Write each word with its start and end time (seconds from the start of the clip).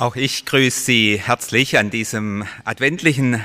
Auch 0.00 0.16
ich 0.16 0.46
grüße 0.46 0.80
Sie 0.80 1.20
herzlich 1.20 1.76
an 1.76 1.90
diesem 1.90 2.46
adventlichen 2.64 3.44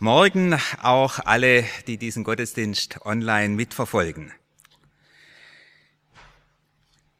Morgen, 0.00 0.58
auch 0.82 1.20
alle, 1.20 1.64
die 1.86 1.96
diesen 1.96 2.24
Gottesdienst 2.24 3.02
online 3.06 3.50
mitverfolgen. 3.50 4.32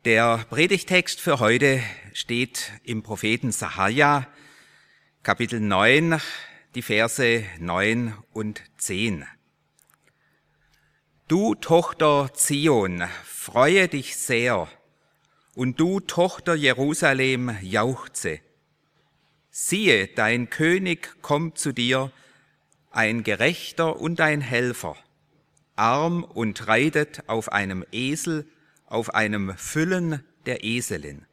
Der 0.05 0.39
Predigtext 0.51 1.21
für 1.21 1.39
heute 1.39 1.81
steht 2.13 2.73
im 2.83 3.05
Propheten 3.05 3.53
Sahaja, 3.53 4.27
Kapitel 5.23 5.61
9, 5.61 6.21
die 6.75 6.83
Verse 6.83 7.45
9 7.61 8.15
und 8.33 8.63
10. 8.79 9.27
Du 11.29 11.55
Tochter 11.55 12.33
Zion, 12.35 13.05
freue 13.25 13.87
dich 13.87 14.17
sehr, 14.17 14.67
und 15.55 15.81
du, 15.81 16.01
Tochter 16.01 16.55
Jerusalem, 16.55 17.57
jauchze. 17.63 18.41
Siehe, 19.51 20.07
dein 20.07 20.49
König 20.51 21.21
kommt 21.23 21.59
zu 21.59 21.73
dir, 21.73 22.13
ein 22.91 23.23
Gerechter 23.23 24.01
und 24.01 24.21
ein 24.21 24.41
Helfer, 24.41 24.97
arm 25.77 26.25
und 26.25 26.67
reitet 26.67 27.29
auf 27.29 27.53
einem 27.53 27.85
Esel, 27.93 28.47
auf 28.87 29.15
einem 29.15 29.57
Füllen 29.57 30.25
der 30.47 30.65
Eselin. 30.65 31.27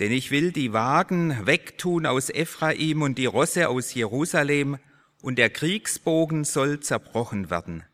Denn 0.00 0.12
ich 0.12 0.30
will 0.30 0.52
die 0.52 0.72
Wagen 0.72 1.46
wegtun 1.46 2.06
aus 2.06 2.30
Ephraim 2.30 3.02
und 3.02 3.18
die 3.18 3.26
Rosse 3.26 3.68
aus 3.68 3.94
Jerusalem, 3.94 4.78
und 5.20 5.36
der 5.36 5.50
Kriegsbogen 5.50 6.42
soll 6.42 6.80
zerbrochen 6.80 7.48
werden. 7.48 7.84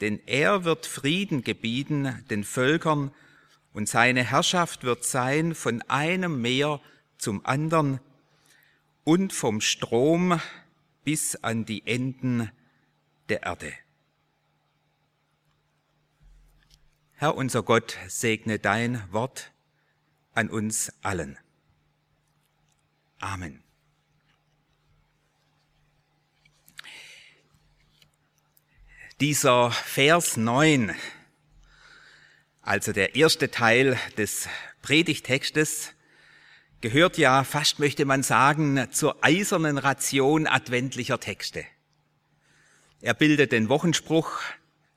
Denn 0.00 0.20
er 0.26 0.62
wird 0.62 0.86
Frieden 0.86 1.42
gebieten 1.42 2.24
den 2.30 2.44
Völkern, 2.44 3.10
und 3.72 3.88
seine 3.88 4.22
Herrschaft 4.24 4.84
wird 4.84 5.04
sein 5.04 5.54
von 5.54 5.82
einem 5.82 6.40
Meer 6.40 6.80
zum 7.18 7.44
anderen 7.46 8.00
und 9.04 9.32
vom 9.32 9.60
Strom 9.60 10.40
bis 11.04 11.36
an 11.36 11.64
die 11.64 11.86
Enden 11.86 12.50
der 13.28 13.42
Erde. 13.44 13.72
Herr 17.14 17.36
unser 17.36 17.62
Gott, 17.62 17.98
segne 18.08 18.58
dein 18.58 19.02
Wort 19.12 19.52
an 20.34 20.50
uns 20.50 20.92
allen. 21.02 21.38
Amen. 23.20 23.62
Dieser 29.20 29.70
Vers 29.70 30.36
9 30.36 30.96
also 32.62 32.92
der 32.92 33.16
erste 33.16 33.50
Teil 33.50 33.98
des 34.16 34.48
Predigtextes 34.82 35.92
gehört 36.80 37.18
ja, 37.18 37.44
fast 37.44 37.78
möchte 37.78 38.04
man 38.04 38.22
sagen, 38.22 38.88
zur 38.90 39.24
eisernen 39.24 39.78
Ration 39.78 40.46
adventlicher 40.46 41.20
Texte. 41.20 41.64
Er 43.00 43.14
bildet 43.14 43.52
den 43.52 43.68
Wochenspruch 43.68 44.40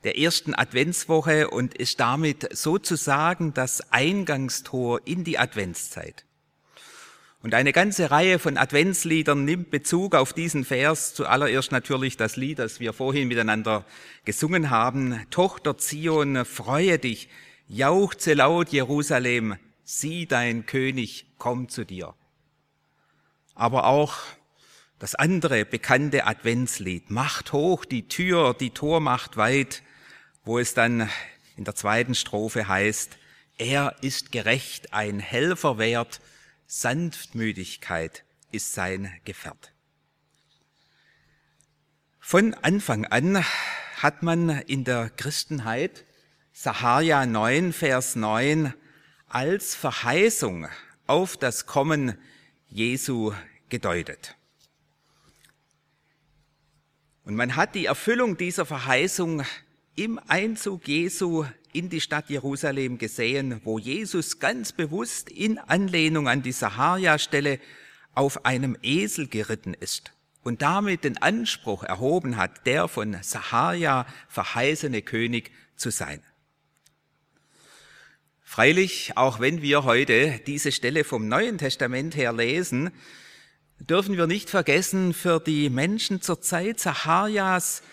der 0.03 0.17
ersten 0.19 0.53
Adventswoche 0.53 1.49
und 1.49 1.73
ist 1.73 1.99
damit 1.99 2.55
sozusagen 2.55 3.53
das 3.55 3.91
Eingangstor 3.91 5.01
in 5.05 5.23
die 5.23 5.39
Adventszeit. 5.39 6.23
Und 7.41 7.53
eine 7.53 7.73
ganze 7.73 8.09
Reihe 8.09 8.39
von 8.39 8.57
Adventsliedern 8.57 9.45
nimmt 9.45 9.69
Bezug 9.69 10.15
auf 10.15 10.33
diesen 10.33 10.65
Vers. 10.65 11.13
Zuallererst 11.13 11.71
natürlich 11.71 12.17
das 12.17 12.37
Lied, 12.37 12.59
das 12.59 12.79
wir 12.79 12.93
vorhin 12.93 13.27
miteinander 13.27 13.85
gesungen 14.23 14.69
haben. 14.71 15.19
Tochter 15.29 15.77
Zion, 15.77 16.45
freue 16.45 16.97
dich, 16.97 17.29
Jauchze 17.67 18.35
laut 18.35 18.69
Jerusalem, 18.69 19.57
sieh 19.83 20.27
dein 20.27 20.67
König 20.67 21.25
kommt 21.39 21.71
zu 21.71 21.83
dir. 21.83 22.13
Aber 23.55 23.85
auch 23.85 24.17
das 24.99 25.15
andere 25.15 25.65
bekannte 25.65 26.27
Adventslied, 26.27 27.09
macht 27.09 27.53
hoch 27.53 27.83
die 27.85 28.07
Tür, 28.07 28.53
die 28.53 28.69
Tor 28.69 28.99
macht 28.99 29.35
weit, 29.35 29.81
wo 30.43 30.59
es 30.59 30.75
dann 30.75 31.09
in 31.57 31.63
der 31.63 31.75
zweiten 31.75 32.13
Strophe 32.13 32.67
heißt, 32.67 33.17
er 33.57 33.95
ist 34.01 34.31
gerecht, 34.31 34.93
ein 34.93 35.19
Helfer 35.19 35.77
wert, 35.77 36.21
Sanftmütigkeit 36.67 38.25
ist 38.51 38.73
sein 38.73 39.11
Gefährt. 39.23 39.71
Von 42.19 42.53
Anfang 42.53 43.05
an 43.05 43.43
hat 43.97 44.23
man 44.23 44.49
in 44.49 44.83
der 44.83 45.09
Christenheit 45.09 46.05
Sahaja 46.57 47.25
9, 47.25 47.73
Vers 47.73 48.15
9 48.15 48.73
als 49.27 49.75
Verheißung 49.75 50.67
auf 51.05 51.35
das 51.35 51.65
Kommen 51.65 52.17
Jesu 52.69 53.33
gedeutet. 53.67 54.37
Und 57.25 57.35
man 57.35 57.57
hat 57.57 57.75
die 57.75 57.87
Erfüllung 57.87 58.37
dieser 58.37 58.65
Verheißung 58.65 59.43
im 59.97 60.17
Einzug 60.29 60.87
Jesu 60.87 61.43
in 61.73 61.89
die 61.89 61.99
Stadt 61.99 62.29
Jerusalem 62.29 62.99
gesehen, 62.99 63.59
wo 63.65 63.77
Jesus 63.77 64.39
ganz 64.39 64.71
bewusst 64.71 65.29
in 65.29 65.59
Anlehnung 65.59 66.29
an 66.29 66.41
die 66.41 66.53
Sahaja-Stelle 66.53 67.59
auf 68.13 68.45
einem 68.45 68.77
Esel 68.81 69.27
geritten 69.27 69.73
ist 69.73 70.13
und 70.41 70.61
damit 70.61 71.03
den 71.03 71.17
Anspruch 71.17 71.83
erhoben 71.83 72.37
hat, 72.37 72.65
der 72.65 72.87
von 72.87 73.17
Sahaja 73.21 74.07
verheißene 74.29 75.01
König 75.01 75.51
zu 75.75 75.89
sein. 75.89 76.23
Freilich, 78.55 79.17
auch 79.17 79.41
wenn 79.41 79.61
wir 79.61 79.83
heute 79.83 80.39
diese 80.47 80.71
Stelle 80.71 81.03
vom 81.03 81.27
Neuen 81.27 81.57
Testament 81.57 82.15
her 82.15 82.31
lesen, 82.31 82.89
dürfen 83.79 84.15
wir 84.15 84.27
nicht 84.27 84.49
vergessen, 84.49 85.13
für 85.13 85.41
die 85.41 85.69
Menschen 85.69 86.21
zur 86.21 86.39
Zeit 86.39 86.79
Zacharias 86.79 87.83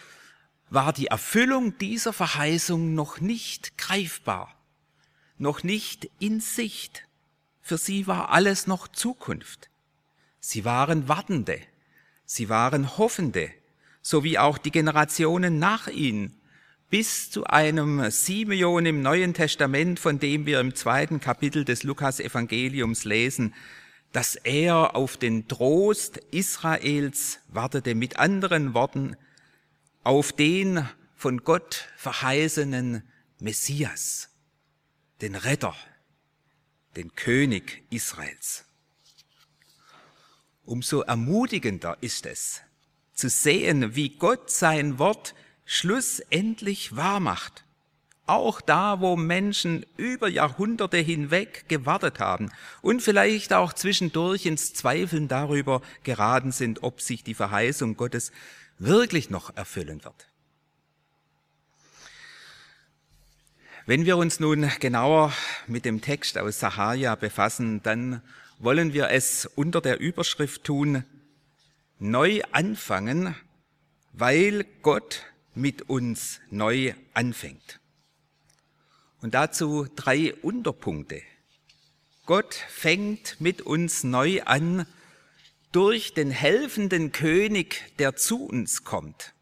war 0.70 0.92
die 0.92 1.08
Erfüllung 1.08 1.76
dieser 1.78 2.12
Verheißung 2.12 2.94
noch 2.94 3.20
nicht 3.20 3.76
greifbar, 3.76 4.54
noch 5.36 5.64
nicht 5.64 6.08
in 6.20 6.38
Sicht. 6.38 7.08
Für 7.60 7.76
sie 7.76 8.06
war 8.06 8.30
alles 8.30 8.68
noch 8.68 8.86
Zukunft. 8.86 9.68
Sie 10.38 10.64
waren 10.64 11.08
Wartende, 11.08 11.58
sie 12.24 12.48
waren 12.48 12.98
Hoffende, 12.98 13.50
so 14.00 14.22
wie 14.22 14.38
auch 14.38 14.58
die 14.58 14.70
Generationen 14.70 15.58
nach 15.58 15.88
ihnen 15.88 16.40
bis 16.92 17.30
zu 17.30 17.44
einem 17.44 18.10
Simeon 18.10 18.84
im 18.84 19.00
Neuen 19.00 19.32
Testament, 19.32 19.98
von 19.98 20.18
dem 20.18 20.44
wir 20.44 20.60
im 20.60 20.74
zweiten 20.74 21.20
Kapitel 21.20 21.64
des 21.64 21.84
Lukas-Evangeliums 21.84 23.04
lesen, 23.06 23.54
dass 24.12 24.36
er 24.36 24.94
auf 24.94 25.16
den 25.16 25.48
Trost 25.48 26.18
Israels 26.32 27.38
wartete, 27.48 27.94
mit 27.94 28.18
anderen 28.18 28.74
Worten, 28.74 29.16
auf 30.04 30.34
den 30.34 30.86
von 31.16 31.38
Gott 31.38 31.88
verheißenen 31.96 33.02
Messias, 33.38 34.28
den 35.22 35.34
Retter, 35.34 35.74
den 36.96 37.14
König 37.14 37.84
Israels. 37.88 38.66
Umso 40.66 41.00
ermutigender 41.00 41.96
ist 42.02 42.26
es, 42.26 42.60
zu 43.14 43.30
sehen, 43.30 43.96
wie 43.96 44.10
Gott 44.10 44.50
sein 44.50 44.98
Wort 44.98 45.34
schlussendlich 45.64 46.96
wahr 46.96 47.20
macht. 47.20 47.64
Auch 48.26 48.60
da, 48.60 49.00
wo 49.00 49.16
Menschen 49.16 49.84
über 49.96 50.28
Jahrhunderte 50.28 50.98
hinweg 50.98 51.64
gewartet 51.68 52.20
haben 52.20 52.50
und 52.80 53.02
vielleicht 53.02 53.52
auch 53.52 53.72
zwischendurch 53.72 54.46
ins 54.46 54.74
Zweifeln 54.74 55.28
darüber 55.28 55.82
geraten 56.04 56.52
sind, 56.52 56.82
ob 56.82 57.00
sich 57.00 57.24
die 57.24 57.34
Verheißung 57.34 57.96
Gottes 57.96 58.30
wirklich 58.78 59.28
noch 59.28 59.56
erfüllen 59.56 60.04
wird. 60.04 60.28
Wenn 63.84 64.06
wir 64.06 64.16
uns 64.16 64.38
nun 64.38 64.70
genauer 64.78 65.32
mit 65.66 65.84
dem 65.84 66.00
Text 66.00 66.38
aus 66.38 66.60
Sahaja 66.60 67.16
befassen, 67.16 67.82
dann 67.82 68.22
wollen 68.60 68.92
wir 68.92 69.10
es 69.10 69.46
unter 69.56 69.80
der 69.80 69.98
Überschrift 69.98 70.62
tun, 70.62 71.04
neu 71.98 72.42
anfangen, 72.52 73.34
weil 74.12 74.64
Gott 74.82 75.24
mit 75.54 75.88
uns 75.88 76.40
neu 76.50 76.94
anfängt. 77.14 77.80
Und 79.20 79.34
dazu 79.34 79.86
drei 79.94 80.34
Unterpunkte. 80.34 81.22
Gott 82.26 82.54
fängt 82.54 83.40
mit 83.40 83.62
uns 83.62 84.04
neu 84.04 84.42
an 84.42 84.86
durch 85.72 86.14
den 86.14 86.30
helfenden 86.30 87.12
König, 87.12 87.82
der 87.98 88.16
zu 88.16 88.44
uns 88.44 88.84
kommt. 88.84 89.34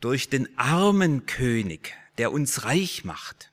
Durch 0.00 0.28
den 0.28 0.56
armen 0.58 1.26
König, 1.26 1.94
der 2.18 2.32
uns 2.32 2.64
reich 2.64 3.04
macht. 3.04 3.52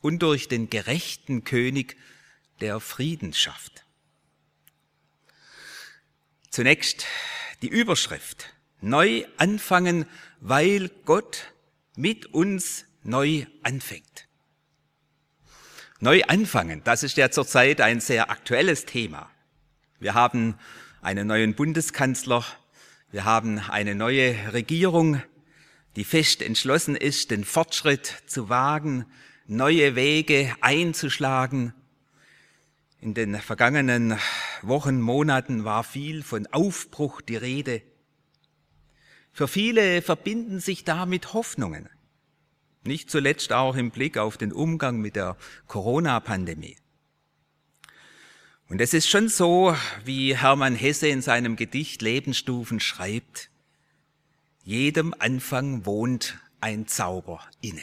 Und 0.00 0.20
durch 0.20 0.48
den 0.48 0.70
gerechten 0.70 1.44
König, 1.44 1.96
der 2.60 2.80
Frieden 2.80 3.32
schafft. 3.32 3.84
Zunächst 6.50 7.06
die 7.62 7.68
Überschrift. 7.68 8.52
Neu 8.80 9.24
anfangen, 9.36 10.06
weil 10.40 10.90
Gott 11.04 11.52
mit 11.96 12.26
uns 12.26 12.86
neu 13.02 13.46
anfängt. 13.62 14.26
Neu 16.00 16.22
anfangen, 16.24 16.82
das 16.84 17.02
ist 17.02 17.18
ja 17.18 17.30
zurzeit 17.30 17.82
ein 17.82 18.00
sehr 18.00 18.30
aktuelles 18.30 18.86
Thema. 18.86 19.30
Wir 19.98 20.14
haben 20.14 20.54
einen 21.02 21.26
neuen 21.26 21.54
Bundeskanzler, 21.54 22.44
wir 23.10 23.26
haben 23.26 23.58
eine 23.58 23.94
neue 23.94 24.54
Regierung, 24.54 25.22
die 25.96 26.04
fest 26.04 26.40
entschlossen 26.40 26.96
ist, 26.96 27.30
den 27.30 27.44
Fortschritt 27.44 28.22
zu 28.26 28.48
wagen, 28.48 29.04
neue 29.46 29.94
Wege 29.94 30.54
einzuschlagen. 30.62 31.74
In 33.00 33.12
den 33.12 33.34
vergangenen 33.40 34.18
Wochen, 34.62 35.00
Monaten 35.00 35.64
war 35.64 35.84
viel 35.84 36.22
von 36.22 36.46
Aufbruch 36.46 37.20
die 37.20 37.36
Rede. 37.36 37.82
Für 39.40 39.48
viele 39.48 40.02
verbinden 40.02 40.60
sich 40.60 40.84
damit 40.84 41.32
Hoffnungen. 41.32 41.88
Nicht 42.84 43.10
zuletzt 43.10 43.54
auch 43.54 43.74
im 43.74 43.90
Blick 43.90 44.18
auf 44.18 44.36
den 44.36 44.52
Umgang 44.52 45.00
mit 45.00 45.16
der 45.16 45.34
Corona-Pandemie. 45.66 46.76
Und 48.68 48.82
es 48.82 48.92
ist 48.92 49.08
schon 49.08 49.30
so, 49.30 49.74
wie 50.04 50.36
Hermann 50.36 50.74
Hesse 50.74 51.08
in 51.08 51.22
seinem 51.22 51.56
Gedicht 51.56 52.02
Lebensstufen 52.02 52.80
schreibt, 52.80 53.48
jedem 54.62 55.14
Anfang 55.18 55.86
wohnt 55.86 56.38
ein 56.60 56.86
Zauber 56.86 57.40
inne. 57.62 57.80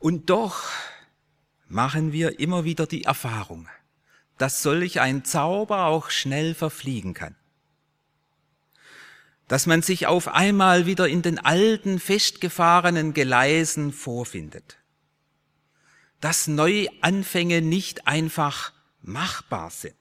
Und 0.00 0.28
doch 0.28 0.64
machen 1.68 2.10
wir 2.10 2.40
immer 2.40 2.64
wieder 2.64 2.88
die 2.88 3.04
Erfahrung, 3.04 3.68
dass 4.38 4.60
solch 4.60 5.00
ein 5.00 5.24
Zauber 5.24 5.84
auch 5.84 6.10
schnell 6.10 6.56
verfliegen 6.56 7.14
kann 7.14 7.36
dass 9.50 9.66
man 9.66 9.82
sich 9.82 10.06
auf 10.06 10.28
einmal 10.28 10.86
wieder 10.86 11.08
in 11.08 11.22
den 11.22 11.40
alten, 11.40 11.98
festgefahrenen 11.98 13.14
Gleisen 13.14 13.92
vorfindet. 13.92 14.78
Dass 16.20 16.46
Neuanfänge 16.46 17.60
nicht 17.60 18.06
einfach 18.06 18.72
machbar 19.02 19.70
sind. 19.70 19.96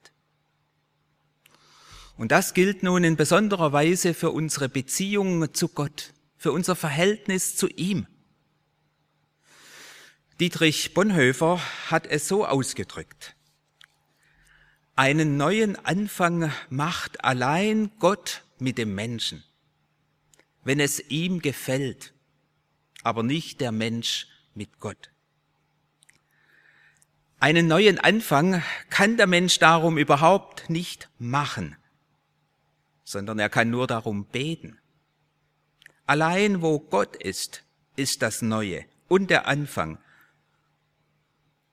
Und 2.16 2.32
das 2.32 2.54
gilt 2.54 2.84
nun 2.84 3.04
in 3.04 3.16
besonderer 3.16 3.74
Weise 3.74 4.14
für 4.14 4.30
unsere 4.30 4.70
Beziehung 4.70 5.52
zu 5.52 5.70
Gott, 5.70 6.14
für 6.38 6.52
unser 6.52 6.76
Verhältnis 6.76 7.56
zu 7.56 7.70
ihm. 7.70 8.06
Dietrich 10.40 10.94
Bonhoeffer 10.94 11.60
hat 11.88 12.06
es 12.06 12.28
so 12.28 12.46
ausgedrückt. 12.46 13.36
Einen 14.96 15.38
neuen 15.38 15.76
Anfang 15.88 16.54
macht 16.70 17.24
allein 17.24 17.90
Gott 17.98 18.44
mit 18.62 18.78
dem 18.78 18.96
Menschen, 18.96 19.44
wenn 20.64 20.80
es 20.80 21.00
ihm 21.10 21.40
gefällt, 21.40 22.14
aber 23.04 23.24
nicht 23.24 23.62
der 23.62 23.72
Mensch 23.72 24.28
mit 24.54 24.80
Gott. 24.80 25.12
Einen 27.40 27.68
neuen 27.68 28.00
Anfang 28.00 28.62
kann 28.90 29.16
der 29.16 29.28
Mensch 29.28 29.60
darum 29.60 29.98
überhaupt 29.98 30.70
nicht 30.70 31.10
machen, 31.20 31.78
sondern 33.06 33.40
er 33.40 33.50
kann 33.50 33.70
nur 33.70 33.88
darum 33.88 34.26
beten. 34.26 34.78
Allein 36.06 36.62
wo 36.62 36.80
Gott 36.80 37.16
ist, 37.16 37.64
ist 37.96 38.22
das 38.22 38.42
Neue 38.42 38.84
und 39.08 39.30
der 39.30 39.48
Anfang. 39.48 40.00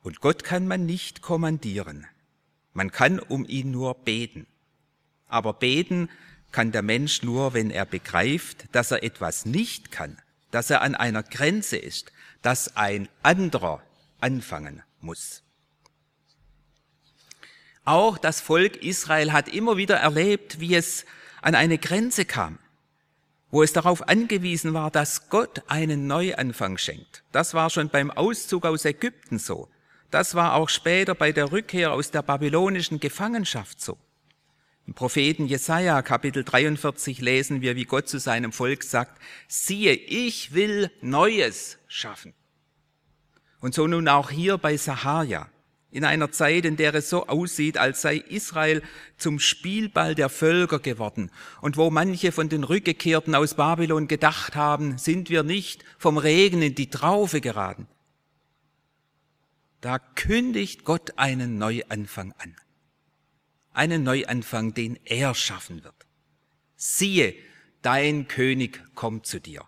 Und 0.02 0.20
Gott 0.20 0.44
kann 0.44 0.68
man 0.68 0.86
nicht 0.86 1.20
kommandieren. 1.20 2.06
Man 2.72 2.92
kann 2.92 3.18
um 3.18 3.44
ihn 3.44 3.72
nur 3.72 3.94
beten. 3.94 4.46
Aber 5.26 5.52
beten 5.54 6.08
kann 6.52 6.72
der 6.72 6.82
Mensch 6.82 7.22
nur, 7.22 7.54
wenn 7.54 7.70
er 7.70 7.84
begreift, 7.84 8.66
dass 8.72 8.90
er 8.90 9.02
etwas 9.02 9.46
nicht 9.46 9.92
kann, 9.92 10.16
dass 10.50 10.70
er 10.70 10.82
an 10.82 10.94
einer 10.94 11.22
Grenze 11.22 11.76
ist, 11.76 12.12
dass 12.42 12.76
ein 12.76 13.08
anderer 13.22 13.82
anfangen 14.20 14.82
muss. 15.00 15.42
Auch 17.84 18.18
das 18.18 18.40
Volk 18.40 18.82
Israel 18.82 19.32
hat 19.32 19.48
immer 19.48 19.76
wieder 19.76 19.96
erlebt, 19.96 20.58
wie 20.58 20.74
es 20.74 21.04
an 21.40 21.54
eine 21.54 21.78
Grenze 21.78 22.24
kam, 22.24 22.58
wo 23.50 23.62
es 23.62 23.72
darauf 23.72 24.08
angewiesen 24.08 24.74
war, 24.74 24.90
dass 24.90 25.28
Gott 25.28 25.62
einen 25.68 26.08
Neuanfang 26.08 26.78
schenkt. 26.78 27.22
Das 27.30 27.54
war 27.54 27.70
schon 27.70 27.88
beim 27.88 28.10
Auszug 28.10 28.64
aus 28.66 28.84
Ägypten 28.84 29.38
so. 29.38 29.68
Das 30.10 30.34
war 30.34 30.54
auch 30.54 30.68
später 30.68 31.14
bei 31.14 31.30
der 31.30 31.52
Rückkehr 31.52 31.92
aus 31.92 32.10
der 32.10 32.22
babylonischen 32.22 32.98
Gefangenschaft 32.98 33.80
so. 33.80 33.98
Im 34.86 34.94
Propheten 34.94 35.46
Jesaja 35.46 36.00
Kapitel 36.02 36.44
43 36.44 37.20
lesen 37.20 37.60
wir, 37.60 37.74
wie 37.74 37.86
Gott 37.86 38.08
zu 38.08 38.20
seinem 38.20 38.52
Volk 38.52 38.84
sagt, 38.84 39.20
siehe, 39.48 39.92
ich 39.92 40.54
will 40.54 40.92
Neues 41.00 41.78
schaffen. 41.88 42.34
Und 43.58 43.74
so 43.74 43.88
nun 43.88 44.06
auch 44.06 44.30
hier 44.30 44.58
bei 44.58 44.76
Sahaja, 44.76 45.48
in 45.90 46.04
einer 46.04 46.30
Zeit, 46.30 46.64
in 46.64 46.76
der 46.76 46.94
es 46.94 47.10
so 47.10 47.26
aussieht, 47.26 47.78
als 47.78 48.02
sei 48.02 48.16
Israel 48.16 48.80
zum 49.16 49.40
Spielball 49.40 50.14
der 50.14 50.28
Völker 50.28 50.78
geworden 50.78 51.32
und 51.60 51.76
wo 51.76 51.90
manche 51.90 52.30
von 52.30 52.48
den 52.48 52.62
Rückgekehrten 52.62 53.34
aus 53.34 53.54
Babylon 53.54 54.06
gedacht 54.06 54.54
haben, 54.54 54.98
sind 54.98 55.30
wir 55.30 55.42
nicht 55.42 55.84
vom 55.98 56.16
Regen 56.16 56.62
in 56.62 56.76
die 56.76 56.90
Traufe 56.90 57.40
geraten. 57.40 57.88
Da 59.80 59.98
kündigt 59.98 60.84
Gott 60.84 61.18
einen 61.18 61.58
Neuanfang 61.58 62.32
an 62.38 62.54
einen 63.76 64.02
Neuanfang, 64.02 64.74
den 64.74 64.98
er 65.04 65.34
schaffen 65.34 65.84
wird. 65.84 66.06
Siehe, 66.76 67.34
dein 67.82 68.26
König 68.26 68.82
kommt 68.94 69.26
zu 69.26 69.40
dir. 69.40 69.64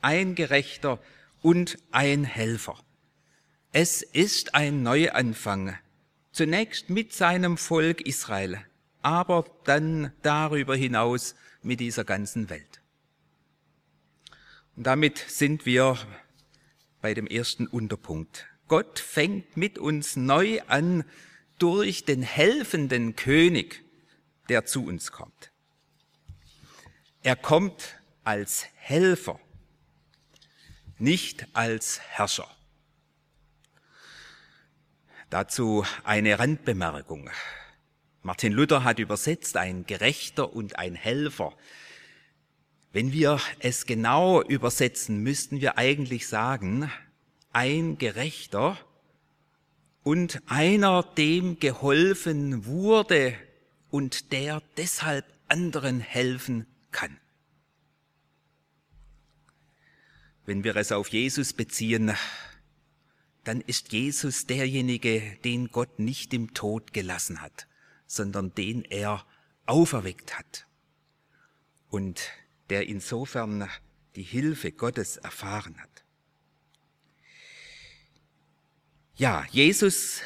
Ein 0.00 0.34
Gerechter 0.34 1.00
und 1.42 1.78
ein 1.90 2.24
Helfer. 2.24 2.78
Es 3.72 4.02
ist 4.02 4.54
ein 4.54 4.82
Neuanfang, 4.82 5.76
zunächst 6.32 6.88
mit 6.88 7.12
seinem 7.12 7.58
Volk 7.58 8.00
Israel, 8.00 8.64
aber 9.02 9.44
dann 9.64 10.12
darüber 10.22 10.74
hinaus 10.74 11.34
mit 11.62 11.80
dieser 11.80 12.04
ganzen 12.04 12.48
Welt. 12.48 12.80
Und 14.76 14.86
damit 14.86 15.18
sind 15.18 15.66
wir 15.66 15.98
bei 17.02 17.12
dem 17.12 17.26
ersten 17.26 17.66
Unterpunkt. 17.66 18.46
Gott 18.68 18.98
fängt 18.98 19.56
mit 19.56 19.78
uns 19.78 20.16
neu 20.16 20.60
an, 20.68 21.04
durch 21.58 22.04
den 22.04 22.22
helfenden 22.22 23.16
König, 23.16 23.84
der 24.48 24.64
zu 24.64 24.84
uns 24.84 25.12
kommt. 25.12 25.52
Er 27.22 27.36
kommt 27.36 28.00
als 28.24 28.66
Helfer, 28.74 29.40
nicht 30.98 31.46
als 31.54 32.00
Herrscher. 32.00 32.48
Dazu 35.30 35.84
eine 36.04 36.38
Randbemerkung. 36.38 37.30
Martin 38.22 38.52
Luther 38.52 38.84
hat 38.84 38.98
übersetzt 38.98 39.56
ein 39.56 39.86
Gerechter 39.86 40.52
und 40.52 40.78
ein 40.78 40.94
Helfer. 40.94 41.56
Wenn 42.92 43.12
wir 43.12 43.40
es 43.58 43.86
genau 43.86 44.40
übersetzen, 44.42 45.22
müssten 45.22 45.60
wir 45.60 45.78
eigentlich 45.78 46.28
sagen, 46.28 46.90
ein 47.52 47.98
Gerechter 47.98 48.78
und 50.06 50.40
einer, 50.46 51.02
dem 51.02 51.58
geholfen 51.58 52.64
wurde 52.64 53.34
und 53.90 54.30
der 54.30 54.62
deshalb 54.76 55.26
anderen 55.48 55.98
helfen 55.98 56.64
kann. 56.92 57.18
Wenn 60.44 60.62
wir 60.62 60.76
es 60.76 60.92
auf 60.92 61.08
Jesus 61.08 61.52
beziehen, 61.52 62.12
dann 63.42 63.60
ist 63.60 63.92
Jesus 63.92 64.46
derjenige, 64.46 65.38
den 65.42 65.72
Gott 65.72 65.98
nicht 65.98 66.32
im 66.32 66.54
Tod 66.54 66.92
gelassen 66.92 67.40
hat, 67.40 67.66
sondern 68.06 68.54
den 68.54 68.84
er 68.84 69.26
auferweckt 69.66 70.38
hat 70.38 70.68
und 71.90 72.30
der 72.70 72.86
insofern 72.86 73.68
die 74.14 74.22
Hilfe 74.22 74.70
Gottes 74.70 75.16
erfahren 75.16 75.76
hat. 75.80 76.05
Ja, 79.18 79.46
Jesus, 79.50 80.20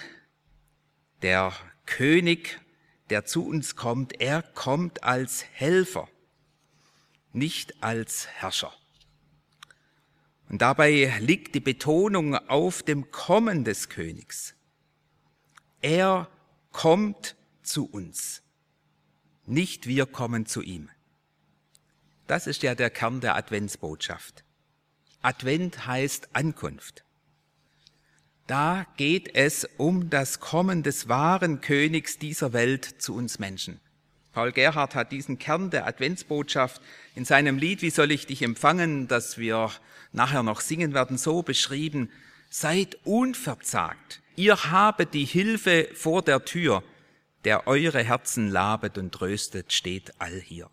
der 1.22 1.52
König, 1.86 2.60
der 3.08 3.24
zu 3.24 3.46
uns 3.46 3.76
kommt, 3.76 4.20
er 4.20 4.42
kommt 4.42 5.04
als 5.04 5.44
Helfer, 5.52 6.08
nicht 7.32 7.84
als 7.84 8.26
Herrscher. 8.26 8.72
Und 10.48 10.60
dabei 10.60 11.16
liegt 11.20 11.54
die 11.54 11.60
Betonung 11.60 12.34
auf 12.34 12.82
dem 12.82 13.12
Kommen 13.12 13.62
des 13.62 13.90
Königs. 13.90 14.54
Er 15.80 16.28
kommt 16.72 17.36
zu 17.62 17.88
uns, 17.88 18.42
nicht 19.46 19.86
wir 19.86 20.06
kommen 20.06 20.46
zu 20.46 20.62
ihm. 20.62 20.90
Das 22.26 22.48
ist 22.48 22.64
ja 22.64 22.74
der 22.74 22.90
Kern 22.90 23.20
der 23.20 23.36
Adventsbotschaft. 23.36 24.42
Advent 25.22 25.86
heißt 25.86 26.34
Ankunft. 26.34 27.04
Da 28.50 28.84
geht 28.96 29.36
es 29.36 29.64
um 29.76 30.10
das 30.10 30.40
Kommen 30.40 30.82
des 30.82 31.08
wahren 31.08 31.60
Königs 31.60 32.18
dieser 32.18 32.52
Welt 32.52 32.84
zu 32.84 33.14
uns 33.14 33.38
Menschen. 33.38 33.78
Paul 34.32 34.50
Gerhard 34.50 34.96
hat 34.96 35.12
diesen 35.12 35.38
Kern 35.38 35.70
der 35.70 35.86
Adventsbotschaft 35.86 36.82
in 37.14 37.24
seinem 37.24 37.58
Lied 37.58 37.80
Wie 37.80 37.90
soll 37.90 38.10
ich 38.10 38.26
dich 38.26 38.42
empfangen, 38.42 39.06
das 39.06 39.38
wir 39.38 39.70
nachher 40.10 40.42
noch 40.42 40.62
singen 40.62 40.94
werden, 40.94 41.16
so 41.16 41.44
beschrieben. 41.44 42.10
Seid 42.48 42.98
unverzagt. 43.04 44.20
Ihr 44.34 44.56
habet 44.56 45.14
die 45.14 45.26
Hilfe 45.26 45.88
vor 45.94 46.22
der 46.22 46.44
Tür. 46.44 46.82
Der 47.44 47.68
eure 47.68 48.02
Herzen 48.02 48.50
labet 48.50 48.98
und 48.98 49.12
tröstet, 49.12 49.72
steht 49.72 50.12
all 50.18 50.40
hier. 50.40 50.68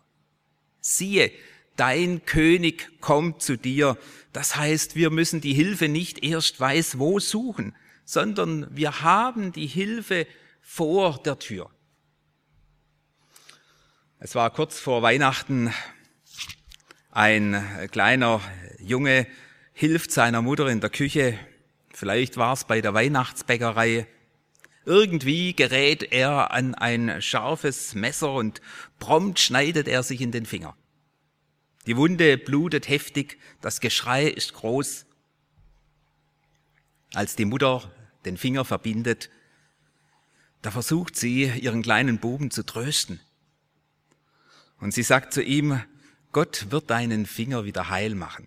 Siehe, 0.80 1.30
dein 1.78 2.24
König 2.26 3.00
kommt 3.00 3.40
zu 3.40 3.56
dir. 3.56 3.96
Das 4.32 4.56
heißt, 4.56 4.94
wir 4.94 5.10
müssen 5.10 5.40
die 5.40 5.54
Hilfe 5.54 5.88
nicht 5.88 6.22
erst 6.22 6.60
weiß 6.60 6.98
wo 6.98 7.18
suchen, 7.18 7.74
sondern 8.04 8.66
wir 8.70 9.00
haben 9.00 9.52
die 9.52 9.66
Hilfe 9.66 10.26
vor 10.60 11.22
der 11.22 11.38
Tür. 11.38 11.70
Es 14.18 14.34
war 14.34 14.50
kurz 14.50 14.78
vor 14.78 15.02
Weihnachten, 15.02 15.72
ein 17.10 17.88
kleiner 17.90 18.40
Junge 18.80 19.26
hilft 19.72 20.10
seiner 20.10 20.42
Mutter 20.42 20.68
in 20.68 20.80
der 20.80 20.90
Küche, 20.90 21.38
vielleicht 21.94 22.36
war 22.36 22.52
es 22.52 22.64
bei 22.64 22.80
der 22.80 22.94
Weihnachtsbäckerei, 22.94 24.06
irgendwie 24.84 25.54
gerät 25.54 26.02
er 26.02 26.50
an 26.50 26.74
ein 26.74 27.22
scharfes 27.22 27.94
Messer 27.94 28.32
und 28.32 28.60
prompt 28.98 29.38
schneidet 29.38 29.86
er 29.86 30.02
sich 30.02 30.20
in 30.20 30.32
den 30.32 30.46
Finger. 30.46 30.76
Die 31.88 31.96
Wunde 31.96 32.36
blutet 32.36 32.90
heftig, 32.90 33.38
das 33.62 33.80
Geschrei 33.80 34.26
ist 34.28 34.52
groß. 34.52 35.06
Als 37.14 37.34
die 37.34 37.46
Mutter 37.46 37.90
den 38.26 38.36
Finger 38.36 38.66
verbindet, 38.66 39.30
da 40.60 40.70
versucht 40.70 41.16
sie, 41.16 41.44
ihren 41.44 41.80
kleinen 41.80 42.18
Buben 42.18 42.50
zu 42.50 42.62
trösten. 42.66 43.20
Und 44.80 44.92
sie 44.92 45.02
sagt 45.02 45.32
zu 45.32 45.42
ihm, 45.42 45.82
Gott 46.32 46.66
wird 46.68 46.90
deinen 46.90 47.24
Finger 47.24 47.64
wieder 47.64 47.88
heil 47.88 48.14
machen. 48.14 48.46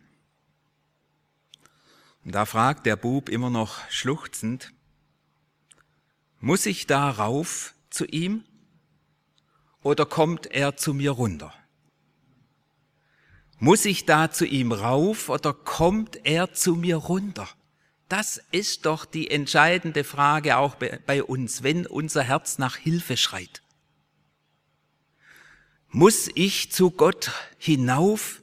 Und 2.24 2.36
da 2.36 2.45
fragt 2.45 2.86
der 2.86 2.95
Bub 2.95 3.27
immer 3.27 3.50
noch 3.50 3.79
schluchzend, 3.89 4.71
muss 6.39 6.67
ich 6.67 6.86
da 6.86 7.10
rauf 7.10 7.74
zu 7.89 8.05
ihm 8.05 8.43
oder 9.81 10.05
kommt 10.05 10.45
er 10.45 10.77
zu 10.77 10.93
mir 10.93 11.10
runter? 11.10 11.51
Muss 13.63 13.85
ich 13.85 14.07
da 14.07 14.31
zu 14.31 14.43
ihm 14.43 14.71
rauf 14.71 15.29
oder 15.29 15.53
kommt 15.53 16.25
er 16.25 16.51
zu 16.51 16.75
mir 16.75 16.95
runter? 16.95 17.47
Das 18.09 18.41
ist 18.49 18.87
doch 18.87 19.05
die 19.05 19.29
entscheidende 19.29 20.03
Frage 20.03 20.57
auch 20.57 20.77
bei 21.05 21.23
uns, 21.23 21.61
wenn 21.61 21.85
unser 21.85 22.23
Herz 22.23 22.57
nach 22.57 22.75
Hilfe 22.75 23.17
schreit. 23.17 23.61
Muss 25.89 26.27
ich 26.33 26.71
zu 26.71 26.89
Gott 26.89 27.29
hinauf 27.59 28.41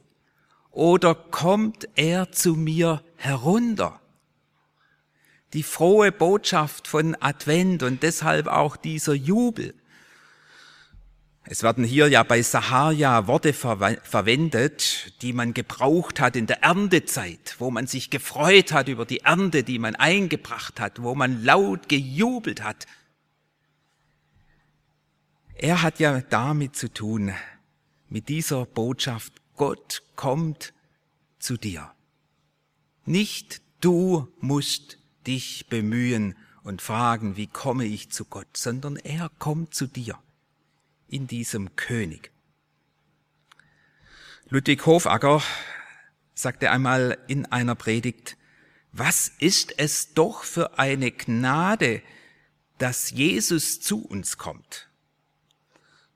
oder 0.70 1.16
kommt 1.16 1.88
er 1.96 2.30
zu 2.30 2.54
mir 2.54 3.02
herunter? 3.16 4.00
Die 5.52 5.64
frohe 5.64 6.12
Botschaft 6.12 6.86
von 6.86 7.16
Advent 7.18 7.82
und 7.82 8.04
deshalb 8.04 8.46
auch 8.46 8.76
dieser 8.76 9.14
Jubel 9.14 9.74
es 11.50 11.62
werden 11.62 11.82
hier 11.82 12.08
ja 12.08 12.24
bei 12.24 12.42
Sahaja 12.42 13.26
Worte 13.26 13.54
ver 13.54 13.96
verwendet, 14.02 15.14
die 15.22 15.32
man 15.32 15.54
gebraucht 15.54 16.20
hat 16.20 16.36
in 16.36 16.46
der 16.46 16.62
Erntezeit, 16.62 17.56
wo 17.58 17.70
man 17.70 17.86
sich 17.86 18.10
gefreut 18.10 18.72
hat 18.72 18.88
über 18.88 19.06
die 19.06 19.20
Ernte, 19.20 19.62
die 19.62 19.78
man 19.78 19.96
eingebracht 19.96 20.78
hat, 20.78 21.02
wo 21.02 21.14
man 21.14 21.42
laut 21.42 21.88
gejubelt 21.88 22.62
hat. 22.62 22.86
Er 25.54 25.80
hat 25.80 26.00
ja 26.00 26.20
damit 26.20 26.76
zu 26.76 26.92
tun, 26.92 27.32
mit 28.10 28.28
dieser 28.28 28.66
Botschaft, 28.66 29.32
Gott 29.56 30.02
kommt 30.16 30.74
zu 31.38 31.56
dir. 31.56 31.90
Nicht 33.06 33.62
du 33.80 34.28
musst 34.38 34.98
dich 35.26 35.66
bemühen 35.70 36.36
und 36.62 36.82
fragen, 36.82 37.36
wie 37.38 37.46
komme 37.46 37.86
ich 37.86 38.10
zu 38.10 38.26
Gott, 38.26 38.54
sondern 38.54 38.96
er 38.96 39.30
kommt 39.38 39.74
zu 39.74 39.86
dir 39.86 40.18
in 41.08 41.26
diesem 41.26 41.74
König. 41.76 42.30
Ludwig 44.48 44.86
Hofacker 44.86 45.42
sagte 46.34 46.70
einmal 46.70 47.18
in 47.26 47.46
einer 47.46 47.74
Predigt, 47.74 48.36
was 48.92 49.32
ist 49.38 49.78
es 49.78 50.14
doch 50.14 50.44
für 50.44 50.78
eine 50.78 51.10
Gnade, 51.10 52.02
dass 52.78 53.10
Jesus 53.10 53.80
zu 53.80 54.04
uns 54.04 54.38
kommt. 54.38 54.88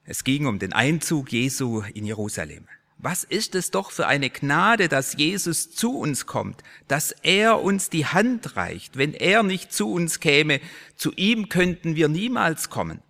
Es 0.05 0.25
ging 0.25 0.47
um 0.47 0.59
den 0.59 0.73
Einzug 0.73 1.33
Jesu 1.33 1.83
in 1.83 2.05
Jerusalem. 2.05 2.69
Was 2.99 3.25
ist 3.25 3.57
es 3.57 3.73
doch 3.73 3.91
für 3.91 4.07
eine 4.07 4.31
Gnade, 4.31 4.89
dass 4.89 5.15
Jesus 5.15 5.73
zu 5.73 5.99
uns 5.99 6.25
kommt, 6.27 6.63
dass 6.87 7.11
er 7.11 7.61
uns 7.61 7.91
die 7.91 8.07
Hand 8.07 8.57
reicht. 8.57 8.97
Wenn 8.97 9.13
er 9.13 9.43
nicht 9.43 9.73
zu 9.73 9.91
uns 9.91 10.21
käme, 10.21 10.61
zu 10.97 11.13
ihm 11.13 11.49
könnten 11.49 11.97
wir 11.97 12.09
niemals 12.09 12.71
kommen. 12.71 13.03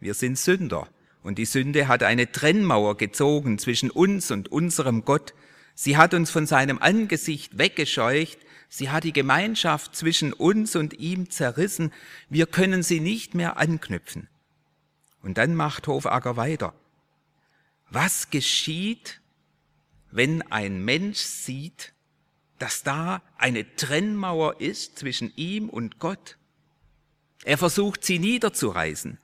Wir 0.00 0.14
sind 0.14 0.38
Sünder 0.38 0.88
und 1.22 1.36
die 1.36 1.44
Sünde 1.44 1.86
hat 1.86 2.02
eine 2.02 2.32
Trennmauer 2.32 2.96
gezogen 2.96 3.58
zwischen 3.58 3.90
uns 3.90 4.30
und 4.30 4.50
unserem 4.50 5.04
Gott. 5.04 5.34
Sie 5.74 5.98
hat 5.98 6.14
uns 6.14 6.30
von 6.30 6.46
seinem 6.46 6.78
Angesicht 6.78 7.58
weggescheucht. 7.58 8.38
Sie 8.70 8.88
hat 8.88 9.04
die 9.04 9.12
Gemeinschaft 9.12 9.94
zwischen 9.94 10.32
uns 10.32 10.74
und 10.74 10.98
ihm 10.98 11.28
zerrissen. 11.28 11.92
Wir 12.30 12.46
können 12.46 12.82
sie 12.82 13.00
nicht 13.00 13.34
mehr 13.34 13.58
anknüpfen. 13.58 14.28
Und 15.22 15.36
dann 15.36 15.54
macht 15.54 15.86
Hofacker 15.86 16.38
weiter. 16.38 16.72
Was 17.90 18.30
geschieht, 18.30 19.20
wenn 20.10 20.40
ein 20.50 20.82
Mensch 20.82 21.18
sieht, 21.18 21.92
dass 22.58 22.82
da 22.82 23.22
eine 23.36 23.76
Trennmauer 23.76 24.60
ist 24.60 24.98
zwischen 24.98 25.30
ihm 25.36 25.68
und 25.68 25.98
Gott? 25.98 26.38
Er 27.44 27.58
versucht 27.58 28.04
sie 28.04 28.18
niederzureißen 28.18 29.18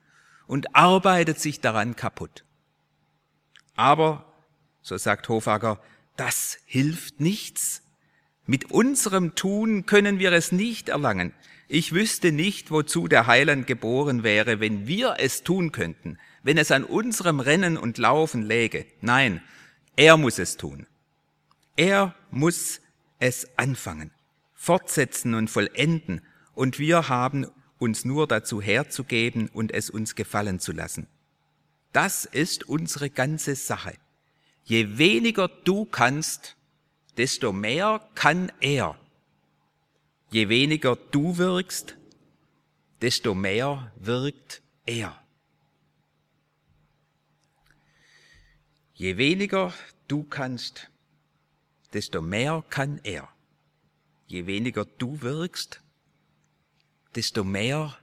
und 0.47 0.75
arbeitet 0.75 1.41
sich 1.41 1.61
daran 1.61 1.97
kaputt. 1.97 2.45
Aber, 3.75 4.25
so 4.83 4.97
sagt 4.97 5.29
Hofacker, 5.29 5.81
das 6.17 6.59
hilft 6.65 7.21
nichts. 7.21 7.83
Mit 8.47 8.71
unserem 8.71 9.35
Tun 9.35 9.87
können 9.87 10.19
wir 10.19 10.33
es 10.33 10.53
nicht 10.53 10.89
erlangen. 10.89 11.35
Ich 11.69 11.93
wüsste 11.93 12.31
nicht, 12.31 12.71
wozu 12.71 13.09
der 13.09 13.27
Heiland 13.27 13.67
geboren 13.67 14.23
wäre, 14.23 14.61
wenn 14.61 14.87
wir 14.87 15.17
es 15.19 15.43
tun 15.43 15.73
könnten, 15.73 16.19
wenn 16.43 16.59
es 16.59 16.71
an 16.71 16.85
unserem 16.85 17.41
Rennen 17.41 17.77
und 17.77 17.99
Laufen 17.99 18.43
läge. 18.43 18.87
Nein, 19.01 19.43
er 19.97 20.17
muss 20.17 20.39
es 20.39 20.57
tun. 20.57 20.87
Er 21.75 22.15
muss 22.31 22.81
es 23.19 23.49
anfangen, 23.59 24.13
fortsetzen 24.55 25.35
und 25.35 25.51
vollenden, 25.51 26.23
und 26.55 26.79
wir 26.79 27.09
haben 27.09 27.49
uns 27.79 28.05
nur 28.05 28.27
dazu 28.27 28.61
herzugeben 28.61 29.49
und 29.49 29.73
es 29.73 29.91
uns 29.91 30.15
gefallen 30.15 30.61
zu 30.61 30.73
lassen. 30.73 31.07
Das 31.93 32.25
ist 32.25 32.69
unsere 32.69 33.11
ganze 33.11 33.55
Sache. 33.55 33.95
Je 34.65 34.99
weniger 34.99 35.49
du 35.49 35.85
kannst, 35.85 36.57
desto 37.17 37.53
mehr 37.53 38.07
kann 38.15 38.53
er. 38.61 38.99
Je 40.31 40.49
weniger 40.49 40.97
du 40.97 41.39
wirkst, 41.39 41.97
desto 43.01 43.35
mehr 43.35 43.93
wirkt 43.97 44.63
er. 44.85 45.23
Je 48.95 49.17
weniger 49.17 49.73
du 50.09 50.25
kannst, 50.25 50.91
desto 51.93 52.21
mehr 52.23 52.65
kann 52.71 53.01
er. 53.05 53.29
Je 54.27 54.47
weniger 54.47 54.85
du 54.85 55.21
wirkst, 55.23 55.83
desto 57.17 57.45
mehr 57.45 57.97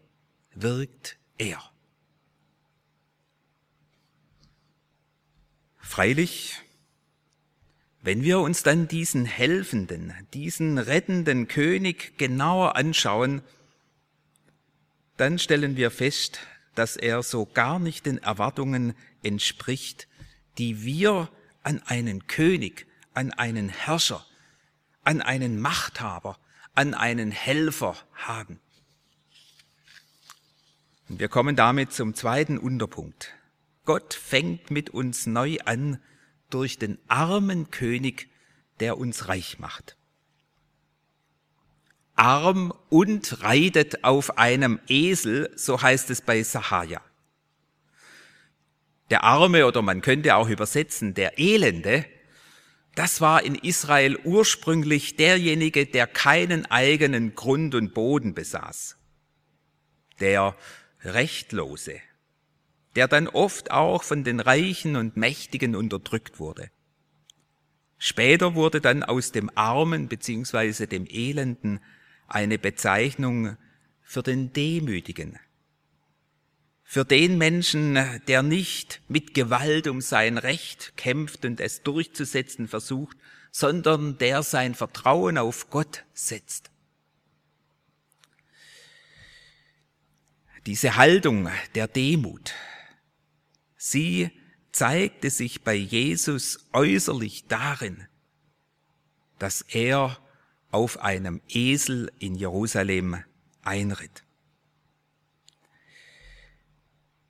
wirkt 0.55 1.17
er. 1.38 1.62
Freilich, 5.77 6.60
wenn 8.01 8.24
wir 8.24 8.39
uns 8.39 8.63
dann 8.63 8.88
diesen 8.88 9.25
helfenden, 9.25 10.13
diesen 10.34 10.77
rettenden 10.77 11.48
König 11.48 12.17
genauer 12.17 12.75
anschauen, 12.75 13.41
dann 15.17 15.39
stellen 15.39 15.77
wir 15.77 15.91
fest, 15.91 16.39
dass 16.75 16.96
er 16.96 17.22
so 17.22 17.46
gar 17.46 17.79
nicht 17.79 18.05
den 18.08 18.17
Erwartungen 18.17 18.96
entspricht, 19.22 20.08
die 20.58 20.84
wir 20.84 21.29
an 21.62 21.82
einen 21.86 22.27
König, 22.27 22.88
an 23.13 23.32
einen 23.32 23.70
Herrscher, 23.70 24.25
an 25.03 25.22
einen 25.22 25.62
Machthaber, 25.62 26.39
an 26.74 26.93
einen 26.93 27.32
Helfer 27.32 27.96
haben. 28.13 28.60
Und 31.13 31.20
wir 31.20 31.27
kommen 31.27 31.55
damit 31.55 31.93
zum 31.93 32.15
zweiten 32.15 32.58
Unterpunkt. 32.58 33.36
Gott 33.86 34.15
fängt 34.15 34.72
mit 34.72 34.89
uns 34.89 35.27
neu 35.27 35.60
an 35.63 36.00
durch 36.50 36.79
den 36.79 36.98
armen 37.08 37.70
König, 37.70 38.29
der 38.79 38.98
uns 38.98 39.27
reich 39.27 39.60
macht. 39.60 39.96
Arm 42.15 42.74
und 42.89 43.43
reitet 43.43 44.03
auf 44.03 44.39
einem 44.39 44.79
Esel, 44.88 45.51
so 45.55 45.84
heißt 45.84 46.10
es 46.10 46.22
bei 46.22 46.41
Sahaja. 46.41 47.00
Der 49.12 49.24
Arme 49.24 49.67
oder 49.67 49.84
man 49.84 50.01
könnte 50.01 50.36
auch 50.36 50.50
übersetzen, 50.50 51.13
der 51.13 51.38
Elende, 51.38 52.05
das 52.96 53.22
war 53.22 53.43
in 53.43 53.53
Israel 53.53 54.17
ursprünglich 54.24 55.15
derjenige, 55.15 55.86
der 55.86 56.08
keinen 56.08 56.65
eigenen 56.72 57.36
Grund 57.36 57.75
und 57.75 57.93
Boden 57.93 58.34
besaß. 58.34 58.98
Der 60.20 60.55
Rechtlose, 61.03 62.00
der 62.95 63.07
dann 63.07 63.27
oft 63.27 63.72
auch 63.72 64.03
von 64.03 64.24
den 64.24 64.39
Reichen 64.39 64.95
und 64.95 65.17
Mächtigen 65.17 65.75
unterdrückt 65.75 66.39
wurde. 66.39 66.69
Später 67.98 68.55
wurde 68.55 68.81
dann 68.81 69.03
aus 69.03 69.31
dem 69.31 69.50
Armen 69.55 70.07
beziehungsweise 70.10 70.88
dem 70.88 71.07
Elenden 71.10 71.79
eine 72.27 72.60
Bezeichnung 72.60 73.57
für 74.01 74.24
den 74.24 74.51
Demütigen, 74.51 75.39
für 76.83 77.05
den 77.05 77.38
Menschen, 77.38 77.98
der 78.27 78.43
nicht 78.43 79.01
mit 79.07 79.33
Gewalt 79.33 79.88
um 79.88 80.01
sein 80.01 80.38
Recht 80.38 80.98
kämpft 80.98 81.45
und 81.45 81.60
es 81.60 81.81
durchzusetzen 81.81 82.67
versucht, 82.67 83.17
sondern 83.51 84.17
der 84.17 84.43
sein 84.43 84.75
Vertrauen 84.75 85.38
auf 85.38 85.69
Gott 85.69 86.03
setzt. 86.13 86.72
Diese 90.65 90.96
Haltung 90.96 91.50
der 91.75 91.88
Demut, 91.88 92.53
sie 93.75 94.32
zeigte 94.72 95.29
sich 95.29 95.63
bei 95.63 95.75
Jesus 95.75 96.67
äußerlich 96.72 97.48
darin, 97.48 98.08
dass 99.39 99.62
er 99.62 100.17
auf 100.72 101.01
einem 101.01 101.41
Esel 101.50 102.12
in 102.17 102.36
Jerusalem 102.36 103.24
einritt. 103.62 104.24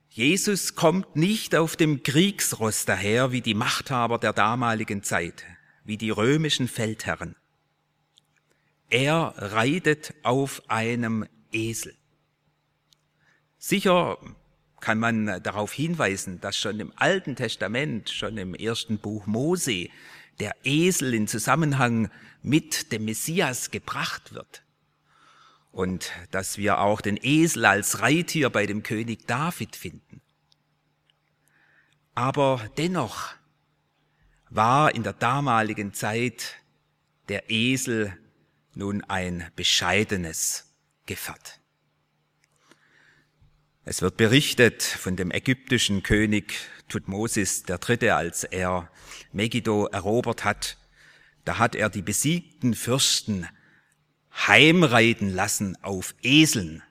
Jesus 0.09 0.75
kommt 0.75 1.15
nicht 1.15 1.55
auf 1.55 1.75
dem 1.75 2.03
Kriegsross 2.03 2.85
daher 2.85 3.31
wie 3.31 3.41
die 3.41 3.55
Machthaber 3.55 4.19
der 4.19 4.31
damaligen 4.31 5.01
Zeit, 5.01 5.43
wie 5.83 5.97
die 5.97 6.11
römischen 6.11 6.67
Feldherren. 6.67 7.35
Er 8.91 9.33
reitet 9.37 10.13
auf 10.21 10.61
einem 10.69 11.27
Esel. 11.51 11.97
Sicher 13.65 14.17
kann 14.81 14.99
man 14.99 15.41
darauf 15.41 15.71
hinweisen, 15.71 16.41
dass 16.41 16.57
schon 16.57 16.81
im 16.81 16.91
Alten 16.97 17.37
Testament, 17.37 18.09
schon 18.09 18.37
im 18.37 18.55
ersten 18.55 18.97
Buch 18.97 19.25
Mose, 19.25 19.87
der 20.41 20.53
Esel 20.65 21.13
in 21.13 21.29
Zusammenhang 21.29 22.11
mit 22.41 22.91
dem 22.91 23.05
Messias 23.05 23.71
gebracht 23.71 24.33
wird. 24.33 24.65
Und 25.71 26.11
dass 26.31 26.57
wir 26.57 26.79
auch 26.79 26.99
den 26.99 27.17
Esel 27.23 27.63
als 27.63 28.01
Reittier 28.01 28.49
bei 28.49 28.65
dem 28.65 28.83
König 28.83 29.27
David 29.27 29.77
finden. 29.77 30.19
Aber 32.15 32.69
dennoch 32.75 33.29
war 34.49 34.93
in 34.93 35.03
der 35.03 35.13
damaligen 35.13 35.93
Zeit 35.93 36.57
der 37.29 37.49
Esel 37.49 38.11
nun 38.73 39.05
ein 39.05 39.49
bescheidenes 39.55 40.69
Gefährt. 41.05 41.62
Es 43.85 44.01
wird 44.01 44.15
berichtet 44.15 44.81
von 44.81 45.17
dem 45.17 45.29
ägyptischen 45.29 46.03
König 46.03 46.53
Tutmosis 46.87 47.63
III., 47.67 48.11
als 48.11 48.45
er 48.45 48.89
Megiddo 49.33 49.87
erobert 49.87 50.45
hat. 50.45 50.77
Da 51.43 51.57
hat 51.57 51.75
er 51.75 51.89
die 51.89 52.01
besiegten 52.01 52.75
Fürsten 52.75 53.45
heimreiten 54.47 55.29
lassen 55.29 55.77
auf 55.83 56.15
Eseln, 56.23 56.81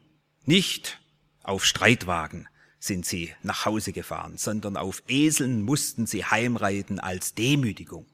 nicht 0.44 1.00
auf 1.42 1.64
Streitwagen 1.64 2.48
sind 2.78 3.07
sie 3.07 3.33
nach 3.42 3.64
Hause 3.64 3.92
gefahren, 3.92 4.37
sondern 4.37 4.76
auf 4.76 5.02
Eseln 5.09 5.62
mussten 5.62 6.07
sie 6.07 6.24
heimreiten 6.24 7.00
als 7.00 7.35
Demütigung. 7.35 8.07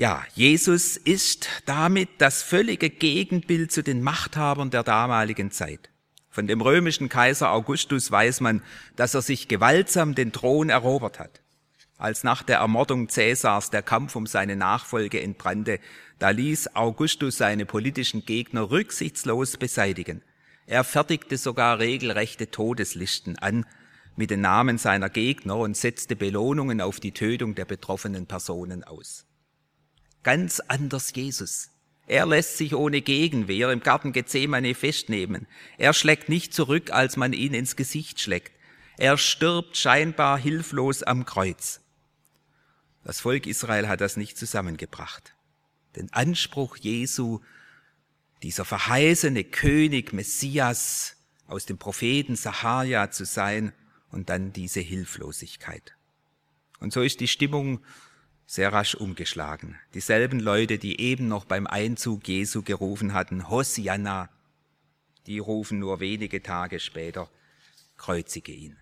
Ja, 0.00 0.24
Jesus 0.34 0.96
ist 0.96 1.46
damit 1.66 2.08
das 2.16 2.42
völlige 2.42 2.88
Gegenbild 2.88 3.70
zu 3.70 3.82
den 3.82 4.02
Machthabern 4.02 4.70
der 4.70 4.82
damaligen 4.82 5.50
Zeit. 5.50 5.90
Von 6.30 6.46
dem 6.46 6.62
römischen 6.62 7.10
Kaiser 7.10 7.52
Augustus 7.52 8.10
weiß 8.10 8.40
man, 8.40 8.62
dass 8.96 9.12
er 9.12 9.20
sich 9.20 9.46
gewaltsam 9.46 10.14
den 10.14 10.32
Thron 10.32 10.70
erobert 10.70 11.18
hat. 11.18 11.42
Als 11.98 12.24
nach 12.24 12.42
der 12.42 12.60
Ermordung 12.60 13.10
Cäsars 13.10 13.68
der 13.68 13.82
Kampf 13.82 14.16
um 14.16 14.24
seine 14.26 14.56
Nachfolge 14.56 15.20
entbrannte, 15.20 15.80
da 16.18 16.30
ließ 16.30 16.76
Augustus 16.76 17.36
seine 17.36 17.66
politischen 17.66 18.24
Gegner 18.24 18.70
rücksichtslos 18.70 19.58
beseitigen. 19.58 20.22
Er 20.64 20.82
fertigte 20.84 21.36
sogar 21.36 21.78
regelrechte 21.78 22.50
Todeslisten 22.50 23.38
an 23.38 23.66
mit 24.16 24.30
den 24.30 24.40
Namen 24.40 24.78
seiner 24.78 25.10
Gegner 25.10 25.56
und 25.56 25.76
setzte 25.76 26.16
Belohnungen 26.16 26.80
auf 26.80 27.00
die 27.00 27.12
Tötung 27.12 27.54
der 27.54 27.66
betroffenen 27.66 28.24
Personen 28.24 28.82
aus. 28.82 29.26
Ganz 30.22 30.60
anders 30.60 31.12
Jesus. 31.14 31.70
Er 32.06 32.26
lässt 32.26 32.56
sich 32.56 32.74
ohne 32.74 33.02
Gegenwehr 33.02 33.70
im 33.70 33.80
Garten 33.80 34.12
Gethsemane 34.12 34.74
festnehmen. 34.74 35.46
Er 35.78 35.94
schlägt 35.94 36.28
nicht 36.28 36.52
zurück, 36.52 36.90
als 36.90 37.16
man 37.16 37.32
ihn 37.32 37.54
ins 37.54 37.76
Gesicht 37.76 38.20
schlägt. 38.20 38.52
Er 38.98 39.16
stirbt 39.16 39.76
scheinbar 39.76 40.36
hilflos 40.36 41.02
am 41.02 41.24
Kreuz. 41.24 41.80
Das 43.04 43.20
Volk 43.20 43.46
Israel 43.46 43.88
hat 43.88 44.00
das 44.00 44.16
nicht 44.16 44.36
zusammengebracht. 44.36 45.34
Den 45.96 46.12
Anspruch 46.12 46.76
Jesu, 46.76 47.40
dieser 48.42 48.64
verheißene 48.64 49.44
König 49.44 50.12
Messias 50.12 51.16
aus 51.46 51.64
dem 51.66 51.78
Propheten 51.78 52.36
Sahaja 52.36 53.10
zu 53.10 53.24
sein 53.24 53.72
und 54.10 54.28
dann 54.28 54.52
diese 54.52 54.80
Hilflosigkeit. 54.80 55.94
Und 56.78 56.92
so 56.92 57.02
ist 57.02 57.20
die 57.20 57.28
Stimmung 57.28 57.80
sehr 58.50 58.72
rasch 58.72 58.96
umgeschlagen. 58.96 59.78
Dieselben 59.94 60.40
Leute, 60.40 60.78
die 60.78 61.00
eben 61.00 61.28
noch 61.28 61.44
beim 61.44 61.68
Einzug 61.68 62.26
Jesu 62.26 62.62
gerufen 62.62 63.14
hatten, 63.14 63.48
Hosianna, 63.48 64.28
die 65.28 65.38
rufen 65.38 65.78
nur 65.78 66.00
wenige 66.00 66.42
Tage 66.42 66.80
später, 66.80 67.30
kreuzige 67.96 68.50
ihn. 68.50 68.76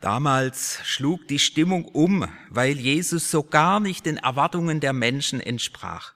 Damals 0.00 0.80
schlug 0.82 1.28
die 1.28 1.38
Stimmung 1.38 1.84
um, 1.84 2.28
weil 2.50 2.76
Jesus 2.76 3.30
so 3.30 3.44
gar 3.44 3.78
nicht 3.78 4.06
den 4.06 4.16
Erwartungen 4.16 4.80
der 4.80 4.92
Menschen 4.92 5.40
entsprach, 5.40 6.14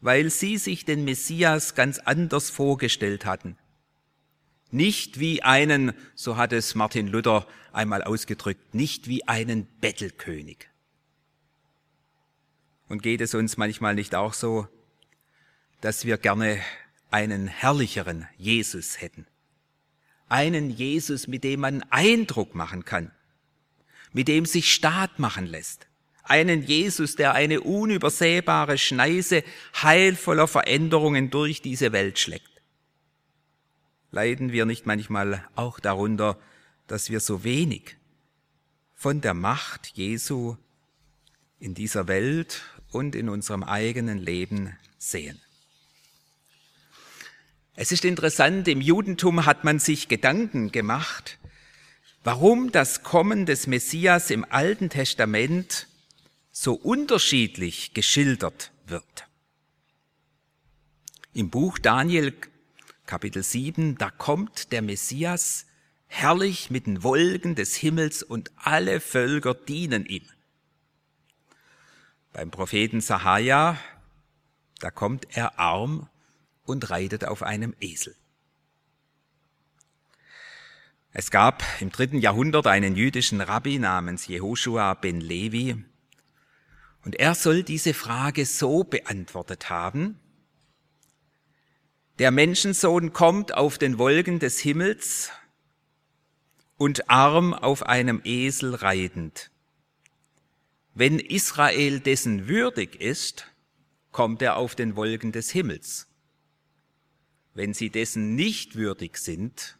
weil 0.00 0.28
sie 0.28 0.56
sich 0.56 0.84
den 0.84 1.04
Messias 1.04 1.76
ganz 1.76 2.00
anders 2.00 2.50
vorgestellt 2.50 3.26
hatten. 3.26 3.56
Nicht 4.74 5.20
wie 5.20 5.40
einen, 5.40 5.92
so 6.16 6.36
hat 6.36 6.52
es 6.52 6.74
Martin 6.74 7.06
Luther 7.06 7.46
einmal 7.72 8.02
ausgedrückt, 8.02 8.74
nicht 8.74 9.06
wie 9.06 9.22
einen 9.28 9.66
Bettelkönig. 9.80 10.68
Und 12.88 13.00
geht 13.00 13.20
es 13.20 13.34
uns 13.34 13.56
manchmal 13.56 13.94
nicht 13.94 14.16
auch 14.16 14.34
so, 14.34 14.66
dass 15.80 16.06
wir 16.06 16.18
gerne 16.18 16.60
einen 17.12 17.46
herrlicheren 17.46 18.26
Jesus 18.36 19.00
hätten? 19.00 19.28
Einen 20.28 20.70
Jesus, 20.70 21.28
mit 21.28 21.44
dem 21.44 21.60
man 21.60 21.84
Eindruck 21.90 22.56
machen 22.56 22.84
kann, 22.84 23.12
mit 24.12 24.26
dem 24.26 24.44
sich 24.44 24.72
Staat 24.72 25.20
machen 25.20 25.46
lässt. 25.46 25.86
Einen 26.24 26.64
Jesus, 26.64 27.14
der 27.14 27.34
eine 27.34 27.60
unübersehbare 27.60 28.76
Schneise 28.78 29.44
heilvoller 29.80 30.48
Veränderungen 30.48 31.30
durch 31.30 31.62
diese 31.62 31.92
Welt 31.92 32.18
schlägt. 32.18 32.53
Leiden 34.14 34.52
wir 34.52 34.64
nicht 34.64 34.86
manchmal 34.86 35.44
auch 35.56 35.80
darunter, 35.80 36.38
dass 36.86 37.10
wir 37.10 37.18
so 37.18 37.42
wenig 37.42 37.96
von 38.94 39.20
der 39.20 39.34
Macht 39.34 39.88
Jesu 39.94 40.56
in 41.58 41.74
dieser 41.74 42.06
Welt 42.06 42.62
und 42.92 43.16
in 43.16 43.28
unserem 43.28 43.64
eigenen 43.64 44.18
Leben 44.18 44.78
sehen. 44.98 45.40
Es 47.74 47.90
ist 47.90 48.04
interessant, 48.04 48.68
im 48.68 48.80
Judentum 48.80 49.46
hat 49.46 49.64
man 49.64 49.80
sich 49.80 50.06
Gedanken 50.06 50.70
gemacht, 50.70 51.40
warum 52.22 52.70
das 52.70 53.02
Kommen 53.02 53.46
des 53.46 53.66
Messias 53.66 54.30
im 54.30 54.46
Alten 54.48 54.90
Testament 54.90 55.88
so 56.52 56.74
unterschiedlich 56.74 57.94
geschildert 57.94 58.70
wird. 58.86 59.26
Im 61.32 61.50
Buch 61.50 61.80
Daniel 61.80 62.32
Kapitel 63.06 63.42
7, 63.42 63.98
da 63.98 64.10
kommt 64.10 64.72
der 64.72 64.80
Messias 64.80 65.66
herrlich 66.06 66.70
mit 66.70 66.86
den 66.86 67.02
Wolken 67.02 67.54
des 67.54 67.74
Himmels 67.74 68.22
und 68.22 68.50
alle 68.56 69.00
Völker 69.00 69.54
dienen 69.54 70.06
ihm. 70.06 70.24
Beim 72.32 72.50
Propheten 72.50 73.00
Sahaja, 73.00 73.78
da 74.80 74.90
kommt 74.90 75.36
er 75.36 75.58
arm 75.58 76.08
und 76.64 76.88
reitet 76.90 77.24
auf 77.26 77.42
einem 77.42 77.74
Esel. 77.80 78.16
Es 81.12 81.30
gab 81.30 81.62
im 81.80 81.92
dritten 81.92 82.18
Jahrhundert 82.18 82.66
einen 82.66 82.96
jüdischen 82.96 83.40
Rabbi 83.40 83.78
namens 83.78 84.26
Jehoshua 84.26 84.94
ben 84.94 85.20
Levi, 85.20 85.84
und 87.04 87.16
er 87.16 87.34
soll 87.34 87.62
diese 87.62 87.92
Frage 87.92 88.46
so 88.46 88.82
beantwortet 88.82 89.68
haben, 89.68 90.18
der 92.18 92.30
Menschensohn 92.30 93.12
kommt 93.12 93.54
auf 93.54 93.78
den 93.78 93.98
Wolken 93.98 94.38
des 94.38 94.60
Himmels 94.60 95.30
und 96.76 97.10
arm 97.10 97.52
auf 97.54 97.84
einem 97.84 98.20
Esel 98.24 98.74
reitend. 98.74 99.50
Wenn 100.94 101.18
Israel 101.18 101.98
dessen 101.98 102.46
würdig 102.46 103.00
ist, 103.00 103.46
kommt 104.12 104.42
er 104.42 104.56
auf 104.56 104.76
den 104.76 104.94
Wolken 104.94 105.32
des 105.32 105.50
Himmels. 105.50 106.06
Wenn 107.52 107.74
sie 107.74 107.90
dessen 107.90 108.36
nicht 108.36 108.76
würdig 108.76 109.18
sind, 109.18 109.76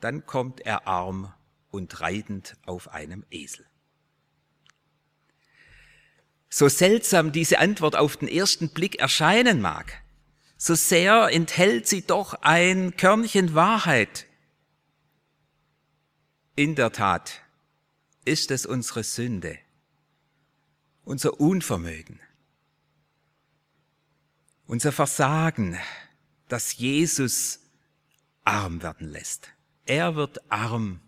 dann 0.00 0.26
kommt 0.26 0.60
er 0.60 0.86
arm 0.86 1.32
und 1.70 2.00
reitend 2.00 2.56
auf 2.66 2.88
einem 2.88 3.24
Esel. 3.30 3.66
So 6.50 6.68
seltsam 6.68 7.32
diese 7.32 7.58
Antwort 7.60 7.96
auf 7.96 8.16
den 8.16 8.28
ersten 8.28 8.70
Blick 8.70 8.98
erscheinen 8.98 9.60
mag, 9.60 9.99
so 10.62 10.74
sehr 10.74 11.30
enthält 11.32 11.88
sie 11.88 12.02
doch 12.02 12.34
ein 12.42 12.94
Körnchen 12.98 13.54
Wahrheit. 13.54 14.26
In 16.54 16.74
der 16.74 16.92
Tat 16.92 17.40
ist 18.26 18.50
es 18.50 18.66
unsere 18.66 19.02
Sünde, 19.02 19.58
unser 21.02 21.40
Unvermögen, 21.40 22.20
unser 24.66 24.92
Versagen, 24.92 25.78
das 26.48 26.76
Jesus 26.76 27.60
arm 28.44 28.82
werden 28.82 29.08
lässt. 29.08 29.48
Er 29.86 30.14
wird 30.14 30.52
arm, 30.52 31.00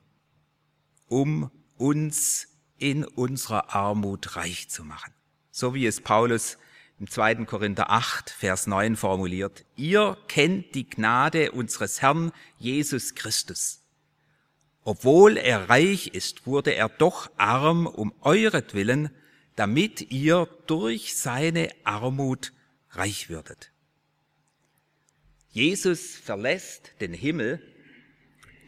um 1.08 1.50
uns 1.76 2.48
in 2.78 3.04
unserer 3.04 3.74
Armut 3.74 4.34
reich 4.34 4.70
zu 4.70 4.82
machen. 4.82 5.12
So 5.50 5.74
wie 5.74 5.84
es 5.84 6.00
Paulus 6.00 6.56
im 7.02 7.10
2. 7.10 7.46
Korinther 7.46 7.90
8, 7.90 8.30
Vers 8.30 8.68
9 8.68 8.94
formuliert. 8.94 9.64
Ihr 9.74 10.16
kennt 10.28 10.76
die 10.76 10.88
Gnade 10.88 11.50
unseres 11.50 12.00
Herrn 12.00 12.30
Jesus 12.60 13.16
Christus. 13.16 13.80
Obwohl 14.84 15.36
er 15.36 15.68
reich 15.68 16.14
ist, 16.14 16.46
wurde 16.46 16.76
er 16.76 16.88
doch 16.88 17.28
arm 17.36 17.88
um 17.88 18.14
euretwillen, 18.20 19.10
damit 19.56 20.12
ihr 20.12 20.48
durch 20.68 21.16
seine 21.16 21.70
Armut 21.82 22.52
reich 22.90 23.28
würdet. 23.28 23.72
Jesus 25.50 26.14
verlässt 26.14 26.92
den 27.00 27.14
Himmel 27.14 27.60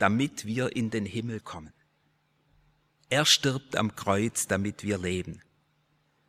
damit 0.01 0.45
wir 0.45 0.75
in 0.75 0.91
den 0.91 1.07
Himmel 1.07 1.39
kommen. 1.39 1.73
Er 3.11 3.25
stirbt 3.27 3.77
am 3.77 3.95
Kreuz, 3.95 4.49
damit 4.49 4.83
wir 4.83 4.99
leben. 4.99 5.41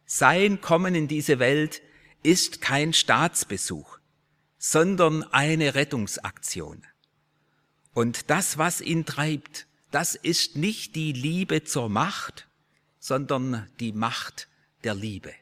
Sein 0.05 0.61
Kommen 0.61 0.93
in 0.93 1.07
diese 1.07 1.39
Welt 1.39 1.81
ist 2.25 2.59
kein 2.59 2.91
Staatsbesuch, 2.91 3.99
sondern 4.57 5.23
eine 5.23 5.75
Rettungsaktion. 5.75 6.85
Und 7.93 8.29
das, 8.29 8.57
was 8.57 8.81
ihn 8.81 9.05
treibt, 9.05 9.67
das 9.91 10.15
ist 10.15 10.55
nicht 10.55 10.95
die 10.95 11.13
Liebe 11.13 11.63
zur 11.63 11.87
Macht, 11.87 12.47
sondern 12.99 13.69
die 13.79 13.93
Macht 13.93 14.49
der 14.83 14.95
Liebe. 14.95 15.33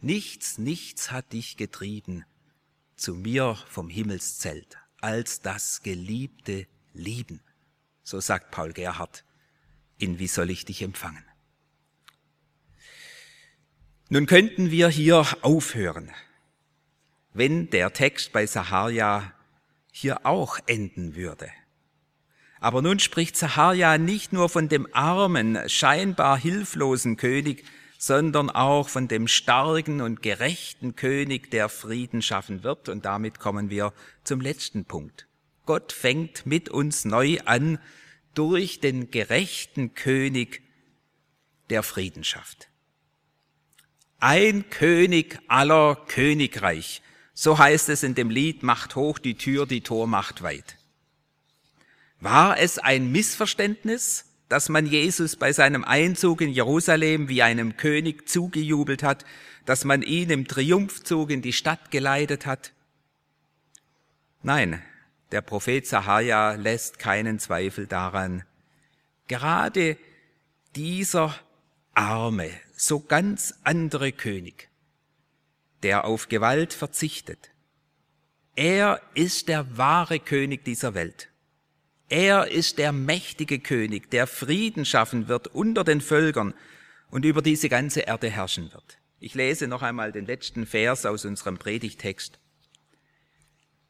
Nichts, 0.00 0.58
nichts 0.58 1.10
hat 1.10 1.32
dich 1.32 1.56
getrieben 1.56 2.24
zu 2.96 3.14
mir 3.14 3.56
vom 3.68 3.88
Himmelszelt 3.88 4.78
als 5.00 5.40
das 5.40 5.82
geliebte 5.82 6.66
lieben. 6.92 7.40
So 8.04 8.20
sagt 8.20 8.50
Paul 8.50 8.72
Gerhard 8.72 9.24
in 9.98 10.18
Wie 10.18 10.28
soll 10.28 10.50
ich 10.50 10.64
dich 10.64 10.82
empfangen? 10.82 11.24
Nun 14.12 14.26
könnten 14.26 14.70
wir 14.70 14.90
hier 14.90 15.26
aufhören, 15.40 16.10
wenn 17.32 17.70
der 17.70 17.94
Text 17.94 18.30
bei 18.34 18.44
Saharia 18.44 19.32
hier 19.90 20.26
auch 20.26 20.58
enden 20.66 21.16
würde. 21.16 21.48
Aber 22.60 22.82
nun 22.82 22.98
spricht 22.98 23.38
Saharia 23.38 23.96
nicht 23.96 24.34
nur 24.34 24.50
von 24.50 24.68
dem 24.68 24.86
armen, 24.92 25.58
scheinbar 25.66 26.36
hilflosen 26.36 27.16
König, 27.16 27.64
sondern 27.96 28.50
auch 28.50 28.90
von 28.90 29.08
dem 29.08 29.28
starken 29.28 30.02
und 30.02 30.20
gerechten 30.20 30.94
König, 30.94 31.50
der 31.50 31.70
Frieden 31.70 32.20
schaffen 32.20 32.62
wird. 32.64 32.90
Und 32.90 33.06
damit 33.06 33.38
kommen 33.38 33.70
wir 33.70 33.94
zum 34.24 34.42
letzten 34.42 34.84
Punkt. 34.84 35.26
Gott 35.64 35.90
fängt 35.90 36.44
mit 36.44 36.68
uns 36.68 37.06
neu 37.06 37.38
an 37.46 37.78
durch 38.34 38.78
den 38.78 39.10
gerechten 39.10 39.94
König 39.94 40.60
der 41.70 41.82
Frieden 41.82 42.24
schafft. 42.24 42.68
Ein 44.24 44.70
König 44.70 45.40
aller 45.48 45.96
Königreich, 46.06 47.02
so 47.34 47.58
heißt 47.58 47.88
es 47.88 48.04
in 48.04 48.14
dem 48.14 48.30
Lied, 48.30 48.62
macht 48.62 48.94
hoch 48.94 49.18
die 49.18 49.34
Tür, 49.34 49.66
die 49.66 49.80
Tor 49.80 50.06
macht 50.06 50.44
weit. 50.44 50.76
War 52.20 52.56
es 52.56 52.78
ein 52.78 53.10
Missverständnis, 53.10 54.26
dass 54.48 54.68
man 54.68 54.86
Jesus 54.86 55.34
bei 55.34 55.52
seinem 55.52 55.82
Einzug 55.82 56.40
in 56.40 56.50
Jerusalem 56.50 57.28
wie 57.28 57.42
einem 57.42 57.76
König 57.76 58.28
zugejubelt 58.28 59.02
hat, 59.02 59.24
dass 59.66 59.84
man 59.84 60.02
ihn 60.02 60.30
im 60.30 60.46
Triumphzug 60.46 61.28
in 61.30 61.42
die 61.42 61.52
Stadt 61.52 61.90
geleitet 61.90 62.46
hat? 62.46 62.70
Nein, 64.44 64.80
der 65.32 65.40
Prophet 65.40 65.84
Sahaja 65.84 66.52
lässt 66.52 67.00
keinen 67.00 67.40
Zweifel 67.40 67.88
daran. 67.88 68.44
Gerade 69.26 69.96
dieser 70.76 71.34
arme, 71.94 72.50
so 72.76 73.00
ganz 73.00 73.54
andere 73.64 74.12
König, 74.12 74.68
der 75.82 76.04
auf 76.04 76.28
Gewalt 76.28 76.72
verzichtet, 76.72 77.50
er 78.54 79.00
ist 79.14 79.48
der 79.48 79.78
wahre 79.78 80.18
König 80.18 80.64
dieser 80.64 80.94
Welt. 80.94 81.30
Er 82.08 82.48
ist 82.48 82.76
der 82.76 82.92
mächtige 82.92 83.60
König, 83.60 84.10
der 84.10 84.26
Frieden 84.26 84.84
schaffen 84.84 85.28
wird 85.28 85.48
unter 85.48 85.84
den 85.84 86.02
Völkern 86.02 86.52
und 87.10 87.24
über 87.24 87.40
diese 87.40 87.70
ganze 87.70 88.00
Erde 88.00 88.28
herrschen 88.28 88.70
wird. 88.72 88.98
Ich 89.20 89.34
lese 89.34 89.68
noch 89.68 89.80
einmal 89.80 90.12
den 90.12 90.26
letzten 90.26 90.66
Vers 90.66 91.06
aus 91.06 91.24
unserem 91.24 91.56
Predigtext. 91.56 92.38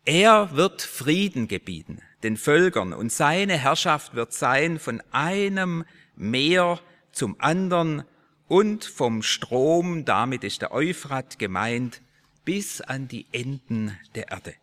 Er 0.05 0.55
wird 0.55 0.83
Frieden 0.83 1.49
gebieten 1.49 2.03
den 2.23 2.37
Völkern 2.37 2.93
und 2.93 3.13
seine 3.13 3.59
Herrschaft 3.59 4.15
wird 4.15 4.33
sein 4.33 4.79
von 4.79 5.03
einem 5.11 5.85
Meer 6.15 6.81
zum 7.13 7.37
anderen 7.41 8.05
und 8.49 8.85
vom 8.85 9.23
Strom, 9.23 10.05
damit 10.05 10.45
ist 10.45 10.63
der 10.63 10.73
Euphrat 10.73 11.39
gemeint, 11.39 12.03
bis 12.45 12.81
an 12.81 13.09
die 13.09 13.27
Enden 13.33 13.99
der 14.15 14.31
Erde. 14.31 14.55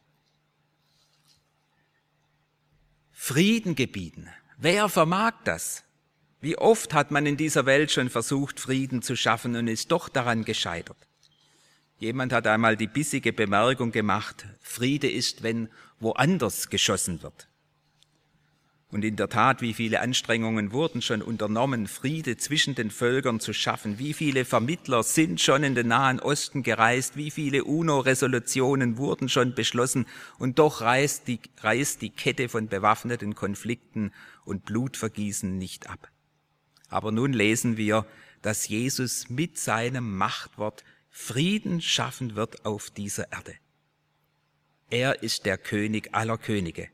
Frieden 3.11 3.75
gebieten. 3.75 4.29
Wer 4.57 4.89
vermag 4.89 5.33
das? 5.43 5.83
Wie 6.41 6.57
oft 6.57 6.93
hat 6.93 7.11
man 7.11 7.25
in 7.25 7.35
dieser 7.35 7.65
Welt 7.65 7.91
schon 7.91 8.09
versucht, 8.09 8.59
Frieden 8.59 9.01
zu 9.01 9.15
schaffen 9.15 9.55
und 9.55 9.67
ist 9.67 9.91
doch 9.91 10.07
daran 10.07 10.45
gescheitert. 10.45 10.97
Jemand 11.99 12.31
hat 12.31 12.47
einmal 12.47 12.77
die 12.77 12.87
bissige 12.87 13.33
Bemerkung 13.33 13.91
gemacht, 13.91 14.45
Friede 14.61 15.11
ist, 15.11 15.43
wenn 15.43 15.69
woanders 15.99 16.69
geschossen 16.69 17.21
wird. 17.21 17.48
Und 18.91 19.05
in 19.05 19.15
der 19.17 19.29
Tat, 19.29 19.61
wie 19.61 19.75
viele 19.75 19.99
Anstrengungen 20.01 20.71
wurden 20.71 21.03
schon 21.03 21.21
unternommen, 21.21 21.87
Friede 21.87 22.37
zwischen 22.37 22.73
den 22.73 22.89
Völkern 22.89 23.39
zu 23.39 23.53
schaffen? 23.53 23.99
Wie 23.99 24.13
viele 24.13 24.45
Vermittler 24.45 25.03
sind 25.03 25.39
schon 25.39 25.63
in 25.63 25.75
den 25.75 25.89
Nahen 25.89 26.19
Osten 26.19 26.63
gereist? 26.63 27.15
Wie 27.15 27.29
viele 27.29 27.65
UNO-Resolutionen 27.65 28.97
wurden 28.97 29.29
schon 29.29 29.53
beschlossen? 29.53 30.07
Und 30.39 30.57
doch 30.57 30.81
reißt 30.81 31.27
die, 31.27 31.39
reißt 31.59 32.01
die 32.01 32.09
Kette 32.09 32.49
von 32.49 32.67
bewaffneten 32.67 33.35
Konflikten 33.35 34.11
und 34.43 34.65
Blutvergießen 34.65 35.55
nicht 35.55 35.87
ab. 35.87 36.09
Aber 36.89 37.11
nun 37.11 37.31
lesen 37.33 37.77
wir, 37.77 38.07
dass 38.41 38.67
Jesus 38.67 39.29
mit 39.29 39.59
seinem 39.59 40.17
Machtwort 40.17 40.83
Frieden 41.11 41.79
schaffen 41.81 42.35
wird 42.35 42.65
auf 42.65 42.89
dieser 42.89 43.31
Erde. 43.31 43.53
Er 44.89 45.21
ist 45.21 45.45
der 45.45 45.59
König 45.59 46.15
aller 46.15 46.39
Könige, 46.39 46.89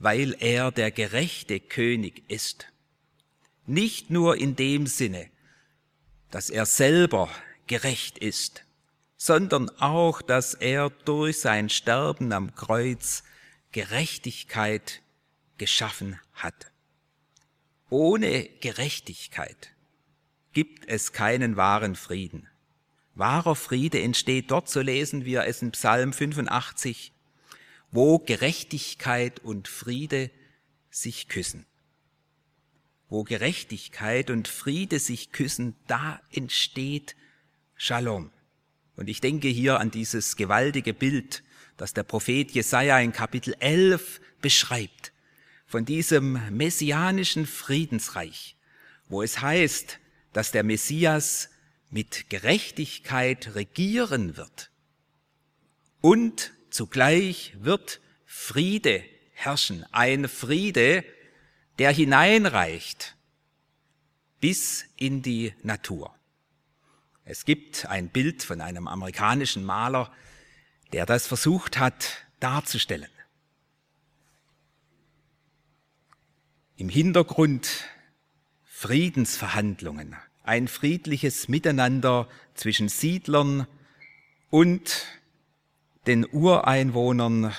weil 0.00 0.34
er 0.40 0.72
der 0.72 0.90
gerechte 0.90 1.60
König 1.60 2.24
ist. 2.28 2.66
Nicht 3.66 4.10
nur 4.10 4.38
in 4.38 4.56
dem 4.56 4.86
Sinne, 4.86 5.30
dass 6.30 6.50
er 6.50 6.66
selber 6.66 7.28
gerecht 7.66 8.18
ist, 8.18 8.64
sondern 9.16 9.68
auch, 9.78 10.22
dass 10.22 10.54
er 10.54 10.90
durch 10.90 11.40
sein 11.40 11.68
Sterben 11.68 12.32
am 12.32 12.54
Kreuz 12.54 13.22
Gerechtigkeit 13.72 15.02
geschaffen 15.58 16.18
hat. 16.32 16.72
Ohne 17.90 18.48
Gerechtigkeit 18.60 19.70
gibt 20.52 20.88
es 20.88 21.12
keinen 21.12 21.56
wahren 21.56 21.94
Frieden. 21.94 22.48
Wahrer 23.14 23.54
Friede 23.54 24.00
entsteht 24.00 24.50
dort, 24.50 24.70
so 24.70 24.80
lesen 24.80 25.26
wir 25.26 25.44
es 25.44 25.60
in 25.60 25.72
Psalm 25.72 26.14
85, 26.14 27.12
wo 27.92 28.18
Gerechtigkeit 28.18 29.40
und 29.40 29.68
Friede 29.68 30.30
sich 30.90 31.28
küssen. 31.28 31.66
Wo 33.08 33.24
Gerechtigkeit 33.24 34.30
und 34.30 34.46
Friede 34.46 34.98
sich 35.00 35.32
küssen, 35.32 35.74
da 35.86 36.20
entsteht 36.30 37.16
Shalom. 37.74 38.30
Und 38.96 39.08
ich 39.08 39.20
denke 39.20 39.48
hier 39.48 39.80
an 39.80 39.90
dieses 39.90 40.36
gewaltige 40.36 40.92
Bild, 40.92 41.42
das 41.76 41.94
der 41.94 42.02
Prophet 42.02 42.50
Jesaja 42.50 43.00
in 43.00 43.12
Kapitel 43.12 43.54
11 43.58 44.20
beschreibt, 44.42 45.12
von 45.66 45.84
diesem 45.84 46.38
messianischen 46.54 47.46
Friedensreich, 47.46 48.56
wo 49.08 49.22
es 49.22 49.40
heißt, 49.40 49.98
dass 50.32 50.52
der 50.52 50.62
Messias 50.62 51.48
mit 51.90 52.28
Gerechtigkeit 52.28 53.54
regieren 53.54 54.36
wird 54.36 54.70
und 56.00 56.52
zugleich 56.70 57.54
wird 57.60 58.00
Friede 58.24 59.04
herrschen, 59.32 59.84
ein 59.92 60.28
Friede, 60.28 61.04
der 61.78 61.92
hineinreicht 61.92 63.16
bis 64.40 64.84
in 64.96 65.22
die 65.22 65.54
Natur. 65.62 66.14
Es 67.24 67.44
gibt 67.44 67.86
ein 67.86 68.08
Bild 68.08 68.42
von 68.42 68.60
einem 68.60 68.88
amerikanischen 68.88 69.64
Maler, 69.64 70.12
der 70.92 71.06
das 71.06 71.26
versucht 71.26 71.78
hat 71.78 72.26
darzustellen. 72.40 73.10
Im 76.76 76.88
Hintergrund 76.88 77.84
Friedensverhandlungen, 78.64 80.16
ein 80.42 80.66
friedliches 80.66 81.48
Miteinander 81.48 82.28
zwischen 82.54 82.88
Siedlern 82.88 83.66
und 84.48 85.06
den 86.06 86.26
Ureinwohnern 86.30 87.54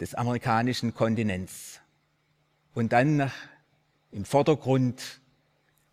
des 0.00 0.14
amerikanischen 0.14 0.94
Kontinents. 0.94 1.80
Und 2.74 2.92
dann 2.92 3.30
im 4.12 4.24
Vordergrund 4.24 5.20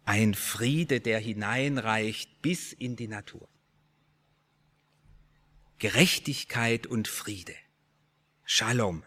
ein 0.06 0.34
Friede, 0.34 1.02
der 1.02 1.20
hineinreicht 1.20 2.42
bis 2.42 2.72
in 2.72 2.96
die 2.96 3.08
Natur. 3.08 3.48
Gerechtigkeit 5.80 6.88
und 6.88 7.08
Friede. 7.08 7.56
Shalom. 8.46 9.04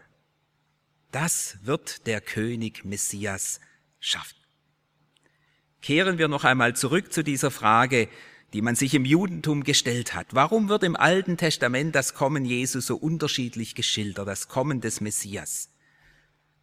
Das 1.11 1.57
wird 1.63 2.05
der 2.05 2.21
König 2.21 2.85
Messias 2.85 3.59
schaffen. 3.99 4.37
Kehren 5.81 6.17
wir 6.17 6.27
noch 6.27 6.43
einmal 6.43 6.75
zurück 6.75 7.11
zu 7.11 7.23
dieser 7.23 7.49
Frage, 7.49 8.09
die 8.53 8.61
man 8.61 8.75
sich 8.75 8.93
im 8.95 9.05
Judentum 9.05 9.63
gestellt 9.63 10.13
hat. 10.15 10.27
Warum 10.31 10.69
wird 10.69 10.83
im 10.83 10.95
Alten 10.95 11.37
Testament 11.37 11.95
das 11.95 12.13
Kommen 12.13 12.45
Jesu 12.45 12.79
so 12.79 12.95
unterschiedlich 12.95 13.75
geschildert, 13.75 14.27
das 14.27 14.47
Kommen 14.47 14.81
des 14.81 15.01
Messias? 15.01 15.69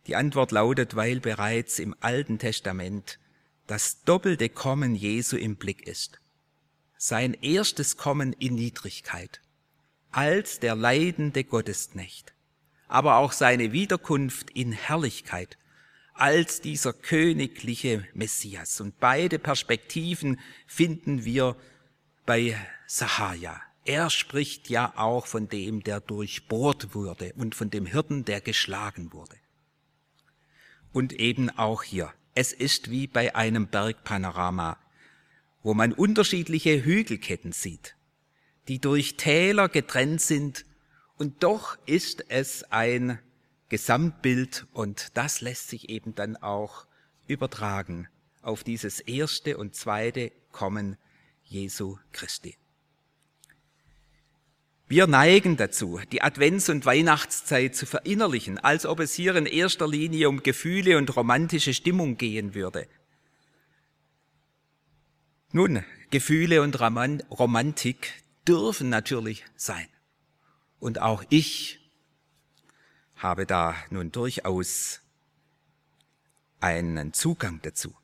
Die 0.06 0.16
Antwort 0.16 0.52
lautet, 0.52 0.96
weil 0.96 1.20
bereits 1.20 1.78
im 1.78 1.94
Alten 2.00 2.38
Testament 2.38 3.18
das 3.66 4.02
doppelte 4.02 4.48
Kommen 4.48 4.94
Jesu 4.94 5.36
im 5.36 5.56
Blick 5.56 5.86
ist. 5.86 6.20
Sein 6.96 7.34
erstes 7.34 7.96
Kommen 7.96 8.32
in 8.32 8.54
Niedrigkeit, 8.54 9.40
als 10.10 10.60
der 10.60 10.74
leidende 10.74 11.44
Gottesknecht, 11.44 12.34
aber 12.88 13.16
auch 13.16 13.32
seine 13.32 13.72
Wiederkunft 13.72 14.50
in 14.50 14.72
Herrlichkeit, 14.72 15.58
als 16.14 16.60
dieser 16.60 16.92
königliche 16.92 18.06
Messias. 18.14 18.80
Und 18.80 18.98
beide 18.98 19.38
Perspektiven 19.38 20.40
finden 20.66 21.24
wir 21.24 21.56
bei 22.26 22.56
Sahaja. 22.86 23.60
Er 23.84 24.10
spricht 24.10 24.68
ja 24.68 24.92
auch 24.96 25.26
von 25.26 25.48
dem, 25.48 25.82
der 25.82 26.00
durchbohrt 26.00 26.94
wurde 26.94 27.32
und 27.34 27.54
von 27.54 27.70
dem 27.70 27.86
Hirten, 27.86 28.24
der 28.24 28.40
geschlagen 28.40 29.12
wurde. 29.12 29.36
Und 30.92 31.12
eben 31.12 31.50
auch 31.50 31.82
hier 31.82 32.12
es 32.36 32.52
ist 32.52 32.90
wie 32.90 33.06
bei 33.06 33.34
einem 33.34 33.66
Bergpanorama, 33.66 34.78
wo 35.62 35.72
man 35.72 35.94
unterschiedliche 35.94 36.84
Hügelketten 36.84 37.52
sieht, 37.52 37.96
die 38.68 38.78
durch 38.78 39.16
Täler 39.16 39.68
getrennt 39.70 40.20
sind, 40.20 40.66
und 41.16 41.42
doch 41.42 41.78
ist 41.86 42.26
es 42.28 42.62
ein 42.64 43.18
Gesamtbild 43.70 44.66
und 44.74 45.16
das 45.16 45.40
lässt 45.40 45.68
sich 45.68 45.88
eben 45.88 46.14
dann 46.14 46.36
auch 46.36 46.86
übertragen 47.26 48.06
auf 48.42 48.64
dieses 48.64 49.00
erste 49.00 49.56
und 49.56 49.74
zweite 49.74 50.30
Kommen 50.52 50.98
Jesu 51.46 51.98
Christi. 52.12 52.56
Wir 54.88 55.08
neigen 55.08 55.56
dazu, 55.56 56.00
die 56.12 56.22
Advents- 56.22 56.70
und 56.70 56.86
Weihnachtszeit 56.86 57.74
zu 57.74 57.86
verinnerlichen, 57.86 58.58
als 58.58 58.86
ob 58.86 59.00
es 59.00 59.14
hier 59.14 59.34
in 59.34 59.46
erster 59.46 59.88
Linie 59.88 60.28
um 60.28 60.44
Gefühle 60.44 60.96
und 60.96 61.16
romantische 61.16 61.74
Stimmung 61.74 62.16
gehen 62.16 62.54
würde. 62.54 62.86
Nun, 65.50 65.84
Gefühle 66.10 66.62
und 66.62 66.78
Romantik 66.78 68.22
dürfen 68.46 68.88
natürlich 68.88 69.44
sein. 69.56 69.88
Und 70.78 71.00
auch 71.00 71.24
ich 71.30 71.80
habe 73.16 73.46
da 73.46 73.74
nun 73.90 74.12
durchaus 74.12 75.00
einen 76.60 77.12
Zugang 77.12 77.60
dazu. 77.62 77.96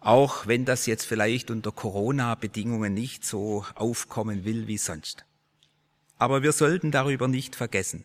Auch 0.00 0.46
wenn 0.46 0.64
das 0.64 0.86
jetzt 0.86 1.04
vielleicht 1.04 1.50
unter 1.50 1.72
Corona-Bedingungen 1.72 2.94
nicht 2.94 3.24
so 3.24 3.64
aufkommen 3.74 4.44
will 4.44 4.66
wie 4.66 4.78
sonst. 4.78 5.26
Aber 6.18 6.42
wir 6.42 6.52
sollten 6.52 6.90
darüber 6.90 7.28
nicht 7.28 7.54
vergessen. 7.54 8.04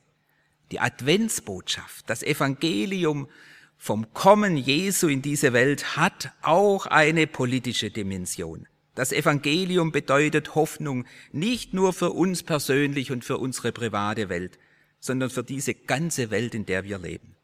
Die 0.71 0.79
Adventsbotschaft, 0.79 2.09
das 2.09 2.21
Evangelium 2.21 3.29
vom 3.77 4.13
Kommen 4.13 4.57
Jesu 4.57 5.07
in 5.07 5.21
diese 5.21 5.53
Welt 5.53 5.95
hat 5.95 6.31
auch 6.41 6.85
eine 6.85 7.27
politische 7.27 7.91
Dimension. 7.91 8.67
Das 8.95 9.11
Evangelium 9.11 9.91
bedeutet 9.91 10.55
Hoffnung 10.55 11.05
nicht 11.31 11.73
nur 11.73 11.93
für 11.93 12.11
uns 12.11 12.43
persönlich 12.43 13.11
und 13.11 13.25
für 13.25 13.37
unsere 13.37 13.71
private 13.71 14.29
Welt, 14.29 14.57
sondern 14.99 15.29
für 15.29 15.43
diese 15.43 15.75
ganze 15.75 16.31
Welt, 16.31 16.55
in 16.55 16.65
der 16.65 16.83
wir 16.85 16.97
leben. 16.97 17.34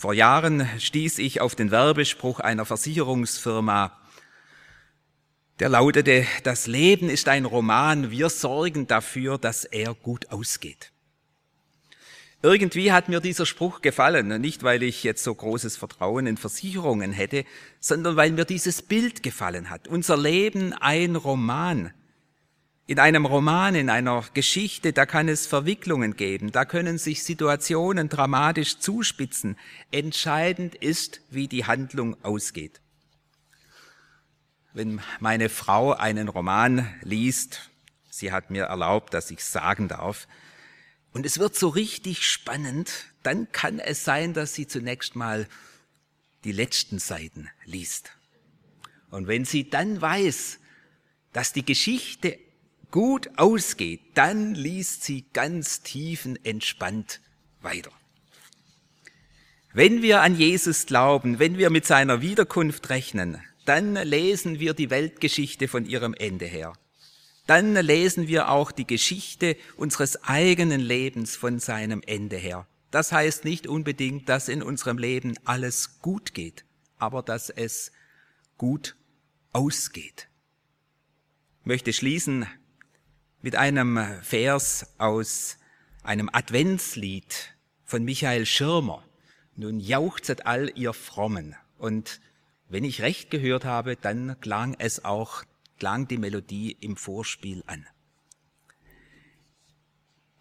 Vor 0.00 0.14
Jahren 0.14 0.64
stieß 0.78 1.18
ich 1.18 1.40
auf 1.40 1.56
den 1.56 1.72
Werbespruch 1.72 2.38
einer 2.38 2.64
Versicherungsfirma, 2.64 3.98
der 5.58 5.68
lautete, 5.68 6.24
das 6.44 6.68
Leben 6.68 7.10
ist 7.10 7.26
ein 7.26 7.44
Roman, 7.44 8.12
wir 8.12 8.30
sorgen 8.30 8.86
dafür, 8.86 9.38
dass 9.38 9.64
er 9.64 9.94
gut 9.94 10.30
ausgeht. 10.30 10.92
Irgendwie 12.42 12.92
hat 12.92 13.08
mir 13.08 13.18
dieser 13.18 13.44
Spruch 13.44 13.80
gefallen, 13.82 14.40
nicht 14.40 14.62
weil 14.62 14.84
ich 14.84 15.02
jetzt 15.02 15.24
so 15.24 15.34
großes 15.34 15.76
Vertrauen 15.76 16.28
in 16.28 16.36
Versicherungen 16.36 17.10
hätte, 17.10 17.44
sondern 17.80 18.14
weil 18.14 18.30
mir 18.30 18.44
dieses 18.44 18.82
Bild 18.82 19.24
gefallen 19.24 19.68
hat. 19.68 19.88
Unser 19.88 20.16
Leben 20.16 20.74
ein 20.74 21.16
Roman. 21.16 21.92
In 22.88 22.98
einem 22.98 23.26
Roman, 23.26 23.74
in 23.74 23.90
einer 23.90 24.24
Geschichte, 24.32 24.94
da 24.94 25.04
kann 25.04 25.28
es 25.28 25.46
Verwicklungen 25.46 26.16
geben, 26.16 26.52
da 26.52 26.64
können 26.64 26.96
sich 26.96 27.22
Situationen 27.22 28.08
dramatisch 28.08 28.78
zuspitzen. 28.78 29.58
Entscheidend 29.90 30.74
ist, 30.74 31.20
wie 31.28 31.48
die 31.48 31.66
Handlung 31.66 32.16
ausgeht. 32.24 32.80
Wenn 34.72 35.02
meine 35.20 35.50
Frau 35.50 35.92
einen 35.92 36.28
Roman 36.28 36.88
liest, 37.02 37.68
sie 38.08 38.32
hat 38.32 38.50
mir 38.50 38.64
erlaubt, 38.64 39.12
dass 39.12 39.30
ich 39.30 39.44
sagen 39.44 39.88
darf, 39.88 40.26
und 41.12 41.26
es 41.26 41.38
wird 41.38 41.56
so 41.56 41.68
richtig 41.68 42.26
spannend, 42.26 42.90
dann 43.22 43.52
kann 43.52 43.80
es 43.80 44.02
sein, 44.04 44.32
dass 44.32 44.54
sie 44.54 44.66
zunächst 44.66 45.14
mal 45.14 45.46
die 46.44 46.52
letzten 46.52 46.98
Seiten 46.98 47.50
liest. 47.66 48.12
Und 49.10 49.26
wenn 49.26 49.44
sie 49.44 49.68
dann 49.68 50.00
weiß, 50.00 50.58
dass 51.34 51.52
die 51.52 51.66
Geschichte 51.66 52.38
gut 52.90 53.30
ausgeht, 53.36 54.00
dann 54.14 54.54
liest 54.54 55.04
sie 55.04 55.24
ganz 55.32 55.82
tiefenentspannt 55.82 57.20
weiter. 57.60 57.90
Wenn 59.72 60.02
wir 60.02 60.22
an 60.22 60.34
Jesus 60.34 60.86
glauben, 60.86 61.38
wenn 61.38 61.58
wir 61.58 61.70
mit 61.70 61.86
seiner 61.86 62.20
Wiederkunft 62.22 62.88
rechnen, 62.90 63.38
dann 63.66 63.94
lesen 63.94 64.60
wir 64.60 64.72
die 64.72 64.90
Weltgeschichte 64.90 65.68
von 65.68 65.84
ihrem 65.84 66.14
Ende 66.14 66.46
her. 66.46 66.72
Dann 67.46 67.74
lesen 67.74 68.28
wir 68.28 68.50
auch 68.50 68.72
die 68.72 68.86
Geschichte 68.86 69.56
unseres 69.76 70.24
eigenen 70.24 70.80
Lebens 70.80 71.36
von 71.36 71.58
seinem 71.58 72.02
Ende 72.06 72.36
her. 72.36 72.66
Das 72.90 73.12
heißt 73.12 73.44
nicht 73.44 73.66
unbedingt, 73.66 74.28
dass 74.28 74.48
in 74.48 74.62
unserem 74.62 74.98
Leben 74.98 75.34
alles 75.44 76.00
gut 76.00 76.32
geht, 76.34 76.64
aber 76.98 77.22
dass 77.22 77.50
es 77.50 77.92
gut 78.56 78.96
ausgeht. 79.52 80.28
Ich 81.60 81.66
möchte 81.66 81.92
schließen 81.92 82.46
mit 83.48 83.56
einem 83.56 83.98
Vers 84.20 84.92
aus 84.98 85.56
einem 86.02 86.28
Adventslied 86.30 87.56
von 87.86 88.04
Michael 88.04 88.44
Schirmer. 88.44 89.02
Nun 89.56 89.80
jauchzet 89.80 90.44
all 90.44 90.70
ihr 90.74 90.92
Frommen. 90.92 91.56
Und 91.78 92.20
wenn 92.68 92.84
ich 92.84 93.00
recht 93.00 93.30
gehört 93.30 93.64
habe, 93.64 93.96
dann 93.96 94.38
klang 94.42 94.76
es 94.78 95.02
auch, 95.02 95.44
klang 95.78 96.06
die 96.06 96.18
Melodie 96.18 96.76
im 96.78 96.98
Vorspiel 96.98 97.64
an. 97.66 97.86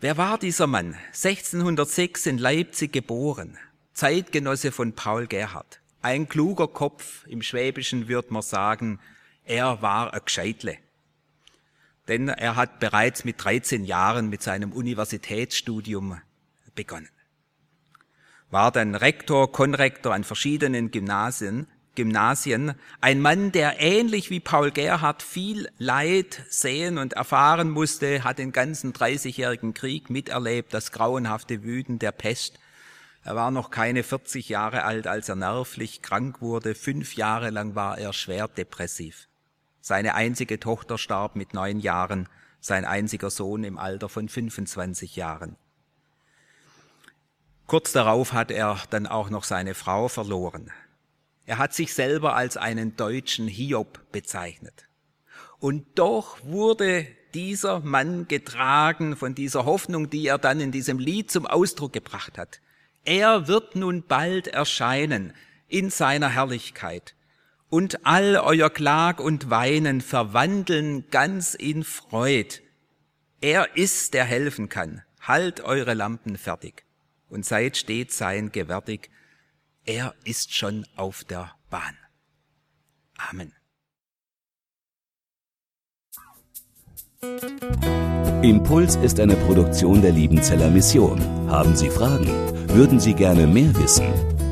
Wer 0.02 0.18
war 0.18 0.38
dieser 0.38 0.68
Mann? 0.68 0.94
1606 1.14 2.26
in 2.26 2.38
Leipzig 2.40 2.92
geboren, 2.92 3.58
Zeitgenosse 3.94 4.74
von 4.74 4.92
Paul 4.92 5.28
Gerhard. 5.28 5.80
Ein 6.02 6.28
kluger 6.28 6.68
Kopf, 6.68 7.26
im 7.28 7.42
Schwäbischen 7.42 8.10
würde 8.10 8.34
man 8.34 8.42
sagen, 8.42 9.00
er 9.46 9.82
war 9.82 10.14
ein 10.14 10.20
Gescheitle. 10.26 10.78
Denn 12.08 12.30
er 12.30 12.56
hat 12.56 12.80
bereits 12.80 13.26
mit 13.26 13.44
13 13.44 13.84
Jahren 13.84 14.30
mit 14.30 14.42
seinem 14.42 14.72
Universitätsstudium 14.72 16.22
begonnen. 16.76 17.10
War 18.50 18.72
dann 18.72 18.96
Rektor, 18.96 19.52
Konrektor 19.52 20.14
an 20.14 20.24
verschiedenen 20.24 20.92
Gymnasien, 20.92 21.68
Gymnasien, 21.96 22.76
ein 23.02 23.20
Mann, 23.20 23.52
der 23.52 23.82
ähnlich 23.82 24.30
wie 24.30 24.40
Paul 24.40 24.72
Gerhard 24.72 25.24
viel 25.24 25.68
Leid 25.80 26.46
sehen 26.48 27.00
und 27.00 27.14
erfahren 27.14 27.72
musste, 27.72 28.24
hat 28.24 28.38
den 28.38 28.52
ganzen 28.52 28.94
30-jährigen 28.94 29.74
Krieg 29.74 30.10
miterlebt, 30.12 30.74
das 30.74 30.92
grauenhafte 30.92 31.64
Wüten 31.64 31.98
der 31.98 32.12
Pest. 32.12 32.60
Er 33.24 33.36
war 33.36 33.52
noch 33.52 33.72
keine 33.72 34.04
40 34.04 34.48
Jahre 34.48 34.84
alt, 34.84 35.08
als 35.08 35.28
er 35.28 35.36
nervlich 35.36 36.02
krank 36.02 36.40
wurde. 36.40 36.76
Fünf 36.76 37.16
Jahre 37.16 37.50
lang 37.50 37.76
war 37.76 37.98
er 37.98 38.14
schwer 38.14 38.48
depressiv. 38.48 39.28
Seine 39.88 40.16
einzige 40.16 40.60
Tochter 40.60 40.98
starb 40.98 41.38
mit 41.38 41.54
neun 41.54 41.80
Jahren, 41.80 42.28
sein 42.60 42.84
einziger 42.84 43.30
Sohn 43.30 43.64
im 43.64 43.78
Alter 43.78 44.10
von 44.10 44.28
25 44.28 45.16
Jahren. 45.16 45.56
Kurz 47.68 47.94
darauf 47.94 48.34
hat 48.34 48.52
er 48.52 48.82
dann 48.90 49.08
auch 49.08 49.30
noch 49.30 49.46
seine 49.46 49.76
Frau 49.76 50.10
verloren. 50.10 50.72
Er 51.46 51.58
hat 51.58 51.74
sich 51.74 51.94
selber 51.94 52.36
als 52.36 52.58
einen 52.58 52.98
deutschen 52.98 53.48
Hiob 53.48 54.02
bezeichnet. 54.12 54.90
Und 55.58 55.86
doch 55.96 56.44
wurde 56.44 57.08
dieser 57.34 57.80
Mann 57.80 58.28
getragen 58.28 59.16
von 59.16 59.36
dieser 59.36 59.64
Hoffnung, 59.64 60.10
die 60.10 60.28
er 60.28 60.38
dann 60.38 60.60
in 60.60 60.74
diesem 60.74 61.00
Lied 61.00 61.32
zum 61.32 61.48
Ausdruck 61.48 61.94
gebracht 61.94 62.38
hat. 62.38 62.60
Er 63.06 63.48
wird 63.48 63.78
nun 63.78 64.04
bald 64.04 64.50
erscheinen 64.50 65.32
in 65.70 65.90
seiner 65.90 66.28
Herrlichkeit 66.28 67.16
und 67.70 68.06
all 68.06 68.38
euer 68.38 68.70
Klag 68.70 69.20
und 69.20 69.50
Weinen 69.50 70.02
verwandeln 70.02 71.06
ganz 71.12 71.54
in 71.54 71.84
Freud. 71.84 72.62
Er 73.42 73.76
ist, 73.76 74.14
der 74.14 74.26
helfen 74.26 74.70
kann. 74.70 75.04
Halt 75.22 75.62
eure 75.62 75.94
Lampen 75.94 76.38
fertig 76.38 76.86
und 77.30 77.46
seid 77.46 77.78
stets 77.78 78.18
sein 78.18 78.52
gewärtig 78.52 79.10
er 79.88 80.14
ist 80.26 80.54
schon 80.54 80.86
auf 80.98 81.24
der 81.24 81.52
Bahn. 81.70 81.96
Amen. 83.18 83.54
Impuls 88.44 88.98
ist 88.98 89.20
eine 89.20 89.36
Produktion 89.36 90.02
der 90.02 90.12
Liebenzeller 90.12 90.70
Mission. 90.70 91.22
Haben 91.50 91.76
Sie 91.76 91.90
Fragen? 91.90 92.28
Würden 92.70 93.00
Sie 93.00 93.14
gerne 93.14 93.48
mehr 93.48 93.74
wissen? 93.76 94.37